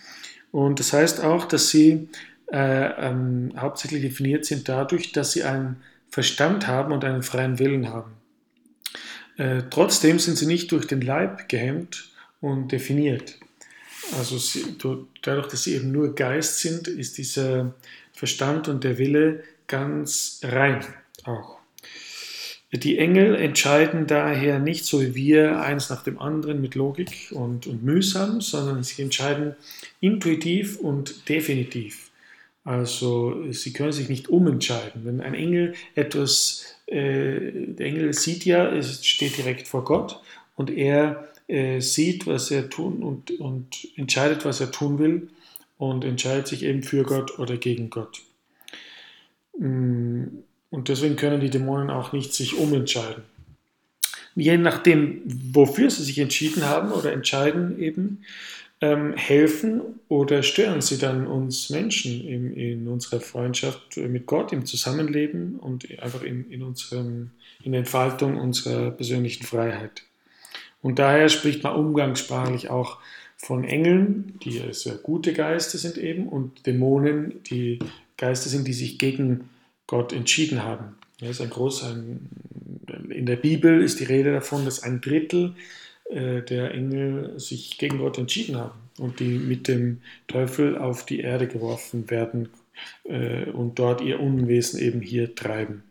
Und 0.51 0.81
das 0.81 0.93
heißt 0.93 1.23
auch, 1.23 1.45
dass 1.45 1.69
sie 1.69 2.09
äh, 2.53 3.09
ähm, 3.09 3.53
hauptsächlich 3.57 4.03
definiert 4.03 4.45
sind 4.47 4.69
dadurch, 4.69 5.13
dass 5.13 5.31
sie 5.31 5.45
einen 5.45 5.81
Verstand 6.11 6.67
haben 6.67 6.93
und 6.93 7.05
einen 7.05 7.23
freien 7.23 7.61
Willen 7.61 7.89
haben. 7.89 8.15
Äh, 9.37 9.63
trotzdem 9.71 10.19
sind 10.19 10.37
sie 10.37 10.47
nicht 10.47 10.73
durch 10.73 10.89
den 10.89 11.03
Leib 11.03 11.49
gehemmt 11.49 12.11
und 12.41 12.73
definiert. 12.73 13.39
Also 14.19 14.39
sie, 14.39 14.77
dadurch, 15.23 15.47
dass 15.47 15.63
sie 15.63 15.77
eben 15.77 15.93
nur 15.93 16.17
Geist 16.17 16.59
sind, 16.59 16.89
ist 16.89 17.17
dieser 17.17 17.75
Verstand 18.13 18.67
und 18.67 18.83
der 18.83 18.99
Wille 18.99 19.45
ganz 19.69 20.41
rein 20.43 20.85
auch. 21.25 21.59
Die 22.73 22.97
Engel 22.97 23.35
entscheiden 23.35 24.07
daher 24.07 24.59
nicht 24.59 24.87
so 24.87 25.03
wie 25.03 25.15
wir 25.15 25.61
eins 25.61 25.91
nach 25.91 26.03
dem 26.03 26.19
anderen 26.19 26.63
mit 26.63 26.75
Logik 26.75 27.31
und, 27.33 27.67
und 27.67 27.83
mühsam, 27.83 28.41
sondern 28.41 28.83
sie 28.83 29.03
entscheiden 29.03 29.57
intuitiv 30.01 30.79
und 30.79 31.29
definitiv. 31.29 32.11
Also 32.65 33.51
sie 33.51 33.75
können 33.75 33.93
sich 33.93 34.09
nicht 34.09 34.29
umentscheiden. 34.29 35.05
Wenn 35.05 35.21
ein 35.21 35.35
Engel 35.35 35.75
etwas, 35.95 36.77
äh, 36.87 37.51
der 37.53 37.87
Engel 37.87 38.15
sieht 38.15 38.47
ja, 38.47 38.73
es 38.73 39.05
steht 39.05 39.37
direkt 39.37 39.69
vor 39.69 39.85
Gott 39.85 40.23
und 40.57 40.71
er 40.71 41.29
äh, 41.49 41.81
sieht, 41.81 42.27
was 42.27 42.51
er 42.51 42.71
tun 42.71 43.03
und, 43.03 43.33
und 43.39 43.89
entscheidet, 43.97 44.47
was 44.47 44.61
er 44.61 44.71
tun 44.71 44.99
will 44.99 45.29
und 45.77 46.05
entscheidet 46.05 46.47
sich 46.47 46.63
eben 46.63 46.83
für 46.83 47.03
Gott 47.03 47.39
oder 47.39 47.57
gegen 47.59 47.91
Gott. 47.91 48.23
Mm, 49.59 50.29
und 50.73 50.89
deswegen 50.89 51.17
können 51.17 51.41
die 51.41 51.51
Dämonen 51.51 51.91
auch 51.91 52.13
nicht 52.13 52.33
sich 52.33 52.57
umentscheiden. 52.57 53.23
Je 54.35 54.57
nachdem, 54.57 55.21
wofür 55.27 55.91
sie 55.91 56.03
sich 56.03 56.19
entschieden 56.19 56.65
haben 56.65 56.91
oder 56.91 57.13
entscheiden 57.13 57.79
eben, 57.79 58.25
ähm, 58.81 59.15
helfen 59.15 59.83
oder 60.09 60.43
stören 60.43 60.81
sie 60.81 60.97
dann 60.97 61.27
uns 61.27 61.69
Menschen 61.69 62.27
in, 62.27 62.57
in, 62.57 62.89
unserer 62.89 63.21
Freundschaft 63.21 63.99
mit 63.99 64.25
Gott, 64.25 64.55
im 64.55 64.65
Zusammenleben 64.65 65.57
und 65.57 65.87
einfach 66.01 66.23
in, 66.23 66.51
in, 66.51 66.63
unserem, 66.63 67.31
in 67.63 67.73
der 67.73 67.81
Entfaltung 67.81 68.39
unserer 68.39 68.91
persönlichen 68.91 69.45
Freiheit. 69.45 70.03
Und 70.81 70.99
daher 70.99 71.29
spricht 71.29 71.63
man 71.63 71.77
umgangssprachlich 71.77 72.71
auch 72.71 72.99
von 73.37 73.65
Engeln, 73.65 74.39
die 74.43 74.63
sehr 74.73 74.95
gute 74.95 75.35
Geister 75.35 75.77
sind 75.77 75.99
eben, 75.99 76.29
und 76.29 76.67
Dämonen, 76.67 77.43
die 77.45 77.79
Geister 78.17 78.49
sind, 78.49 78.67
die 78.67 78.73
sich 78.73 78.99
gegen 78.99 79.51
Gott 79.93 80.15
entschieden 80.15 80.63
haben. 80.63 80.97
Ja, 81.21 81.29
ist 81.29 81.43
ein 81.43 81.51
großer, 81.51 81.95
in 83.11 83.27
der 83.27 83.37
Bibel 83.37 83.83
ist 83.83 84.01
die 84.01 84.05
Rede 84.05 84.33
davon, 84.33 84.65
dass 84.65 84.83
ein 84.83 85.03
Drittel 85.03 85.55
äh, 86.09 86.41
der 86.41 86.73
Engel 86.73 87.39
sich 87.39 87.77
gegen 87.77 87.99
Gott 87.99 88.17
entschieden 88.17 88.57
haben 88.57 88.79
und 88.97 89.21
die 89.21 89.37
mit 89.37 89.69
dem 89.69 90.01
Teufel 90.29 90.79
auf 90.79 91.05
die 91.05 91.21
Erde 91.21 91.47
geworfen 91.47 92.09
werden 92.09 92.49
äh, 93.05 93.51
und 93.51 93.79
dort 93.79 94.01
ihr 94.01 94.19
Unwesen 94.19 94.81
eben 94.81 95.03
hier 95.03 95.35
treiben. 95.35 95.83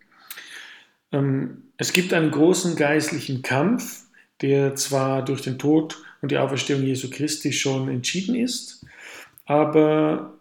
Ähm, 1.11 1.61
es 1.77 1.93
gibt 1.93 2.11
einen 2.11 2.31
großen 2.31 2.75
geistlichen 2.75 3.43
Kampf, 3.43 4.05
der 4.41 4.73
zwar 4.73 5.23
durch 5.23 5.43
den 5.43 5.59
Tod 5.59 6.01
und 6.23 6.31
die 6.31 6.39
Auferstehung 6.39 6.81
Jesu 6.81 7.11
Christi 7.11 7.53
schon 7.53 7.87
entschieden 7.87 8.33
ist, 8.33 8.83
aber 9.45 10.33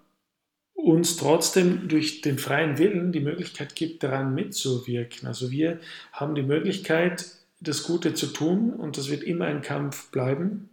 uns 0.85 1.17
trotzdem 1.17 1.89
durch 1.89 2.21
den 2.21 2.39
freien 2.39 2.79
Willen 2.79 3.13
die 3.13 3.21
Möglichkeit 3.21 3.75
gibt, 3.75 4.03
daran 4.03 4.35
mitzuwirken. 4.35 5.29
Also 5.29 5.51
wir 5.51 5.79
haben 6.13 6.35
die 6.35 6.43
Möglichkeit, 6.43 7.27
das 7.61 7.83
Gute 7.83 8.15
zu 8.15 8.27
tun 8.29 8.71
und 8.71 8.97
das 8.97 9.11
wird 9.11 9.23
immer 9.23 9.45
ein 9.47 9.63
Kampf 9.63 10.11
bleiben, 10.11 10.71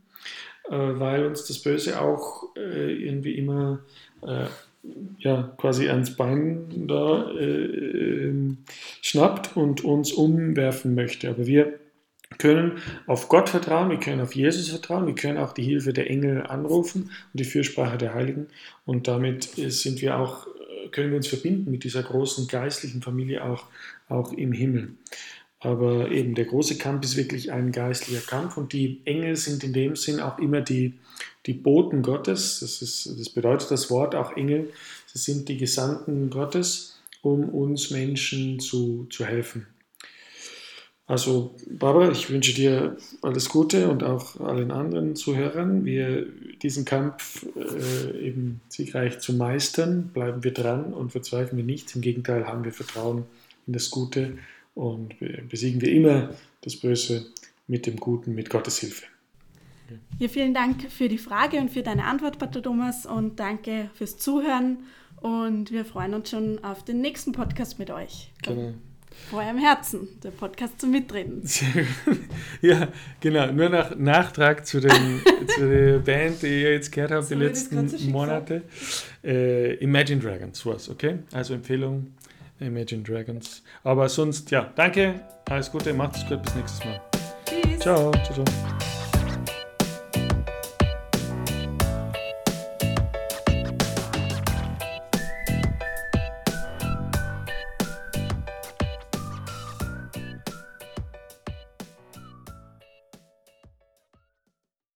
äh, 0.69 0.75
weil 0.75 1.25
uns 1.25 1.45
das 1.45 1.59
Böse 1.59 2.01
auch 2.01 2.55
äh, 2.55 2.93
irgendwie 2.93 3.33
immer 3.33 3.79
äh, 4.21 4.45
ja, 5.19 5.53
quasi 5.57 5.89
ans 5.89 6.15
Bein 6.15 6.87
da 6.87 7.29
schnappt 9.01 9.57
und 9.57 9.83
uns 9.83 10.13
umwerfen 10.13 10.95
möchte. 10.95 11.29
Aber 11.29 11.45
wir 11.45 11.73
können 12.37 12.79
auf 13.07 13.29
Gott 13.29 13.49
vertrauen, 13.49 13.89
wir 13.89 13.99
können 13.99 14.21
auf 14.21 14.35
Jesus 14.35 14.69
vertrauen, 14.69 15.07
wir 15.07 15.15
können 15.15 15.37
auch 15.37 15.53
die 15.53 15.63
Hilfe 15.63 15.93
der 15.93 16.09
Engel 16.09 16.45
anrufen 16.45 17.03
und 17.33 17.39
die 17.39 17.45
Fürsprache 17.45 17.97
der 17.97 18.13
Heiligen. 18.13 18.47
Und 18.85 19.07
damit 19.07 19.57
äh, 19.57 19.69
sind 19.69 20.01
wir 20.01 20.17
auch, 20.17 20.47
äh, 20.47 20.89
können 20.89 21.09
wir 21.09 21.17
uns 21.17 21.27
verbinden 21.27 21.71
mit 21.71 21.83
dieser 21.83 22.03
großen 22.03 22.47
geistlichen 22.47 23.01
Familie 23.01 23.43
auch, 23.43 23.65
auch 24.09 24.33
im 24.33 24.51
Himmel. 24.51 24.89
Aber 25.59 26.11
eben 26.11 26.35
der 26.35 26.45
große 26.45 26.77
Kampf 26.77 27.03
ist 27.03 27.17
wirklich 27.17 27.51
ein 27.51 27.71
geistlicher 27.71 28.21
Kampf 28.21 28.57
und 28.57 28.73
die 28.73 29.01
Engel 29.05 29.35
sind 29.35 29.63
in 29.63 29.73
dem 29.73 29.95
Sinn 29.95 30.19
auch 30.19 30.37
immer 30.37 30.61
die, 30.61 30.93
die 31.47 31.53
Boten 31.53 32.03
Gottes. 32.03 32.59
Das, 32.59 32.81
ist, 32.81 33.19
das 33.19 33.29
bedeutet 33.29 33.71
das 33.71 33.89
Wort 33.89 34.13
auch 34.13 34.37
Engel. 34.37 34.71
Sie 35.07 35.17
sind 35.17 35.49
die 35.49 35.57
Gesandten 35.57 36.29
Gottes, 36.29 36.99
um 37.23 37.49
uns 37.49 37.89
Menschen 37.89 38.59
zu, 38.59 39.07
zu 39.09 39.25
helfen. 39.25 39.65
Also 41.07 41.55
Barbara, 41.69 42.11
ich 42.11 42.29
wünsche 42.29 42.53
dir 42.53 42.97
alles 43.21 43.47
Gute 43.47 43.89
und 43.89 44.03
auch 44.03 44.41
allen 44.41 44.71
anderen 44.71 45.15
Zuhörern. 45.15 45.85
Wir 45.85 46.27
diesen 46.61 46.83
Kampf 46.83 47.45
äh, 47.55 48.27
eben 48.27 48.59
siegreich 48.67 49.19
zu 49.19 49.33
meistern, 49.33 50.09
bleiben 50.13 50.43
wir 50.43 50.53
dran 50.53 50.93
und 50.93 51.13
verzweifeln 51.13 51.57
wir 51.57 51.63
nicht. 51.63 51.95
Im 51.95 52.01
Gegenteil 52.01 52.45
haben 52.45 52.65
wir 52.65 52.73
Vertrauen 52.73 53.23
in 53.67 53.73
das 53.73 53.89
Gute 53.89 54.37
und 54.75 55.15
besiegen 55.49 55.81
wir 55.81 55.91
immer 55.91 56.29
das 56.61 56.75
Böse 56.75 57.25
mit 57.67 57.85
dem 57.85 57.97
Guten, 57.97 58.35
mit 58.35 58.49
Gottes 58.49 58.79
Hilfe. 58.79 59.05
Ja, 60.19 60.27
vielen 60.27 60.53
Dank 60.53 60.91
für 60.91 61.07
die 61.07 61.17
Frage 61.17 61.57
und 61.57 61.69
für 61.69 61.83
deine 61.83 62.03
Antwort, 62.03 62.39
Pater 62.39 62.61
Thomas, 62.61 63.05
und 63.05 63.39
danke 63.39 63.89
fürs 63.93 64.17
Zuhören. 64.17 64.79
Und 65.21 65.71
wir 65.71 65.85
freuen 65.85 66.13
uns 66.13 66.29
schon 66.29 66.63
auf 66.63 66.83
den 66.83 67.01
nächsten 67.01 67.31
Podcast 67.31 67.79
mit 67.79 67.89
euch. 67.89 68.31
Genau. 68.43 68.73
Vor 69.29 69.39
eurem 69.39 69.57
Herzen, 69.57 70.07
der 70.23 70.31
Podcast 70.31 70.79
zum 70.79 70.91
Mitreden. 70.91 71.43
ja, 72.61 72.87
genau. 73.19 73.51
Nur 73.51 73.69
nach 73.69 73.95
Nachtrag 73.95 74.65
zu, 74.65 74.79
den, 74.79 75.21
zu 75.47 75.67
der 75.67 75.99
Band, 75.99 76.41
die 76.41 76.61
ihr 76.61 76.73
jetzt 76.73 76.91
gehört 76.91 77.11
habt, 77.11 77.25
so 77.25 77.35
die 77.35 77.41
letzten 77.41 77.89
so 77.89 78.09
Monate. 78.09 78.61
Äh, 79.23 79.73
Imagine 79.75 80.21
Dragons 80.21 80.65
war 80.65 80.75
es, 80.75 80.89
okay? 80.89 81.19
Also 81.33 81.53
Empfehlung 81.55 82.07
Imagine 82.59 83.03
Dragons. 83.03 83.63
Aber 83.83 84.09
sonst, 84.09 84.49
ja, 84.51 84.71
danke, 84.75 85.19
alles 85.49 85.71
Gute, 85.71 85.93
macht 85.93 86.15
es 86.15 86.25
gut, 86.27 86.41
bis 86.41 86.55
nächstes 86.55 86.85
Mal. 86.85 87.01
Tschüss. 87.45 87.79
Ciao, 87.79 88.11
ciao, 88.11 88.43
ciao. 88.43 88.96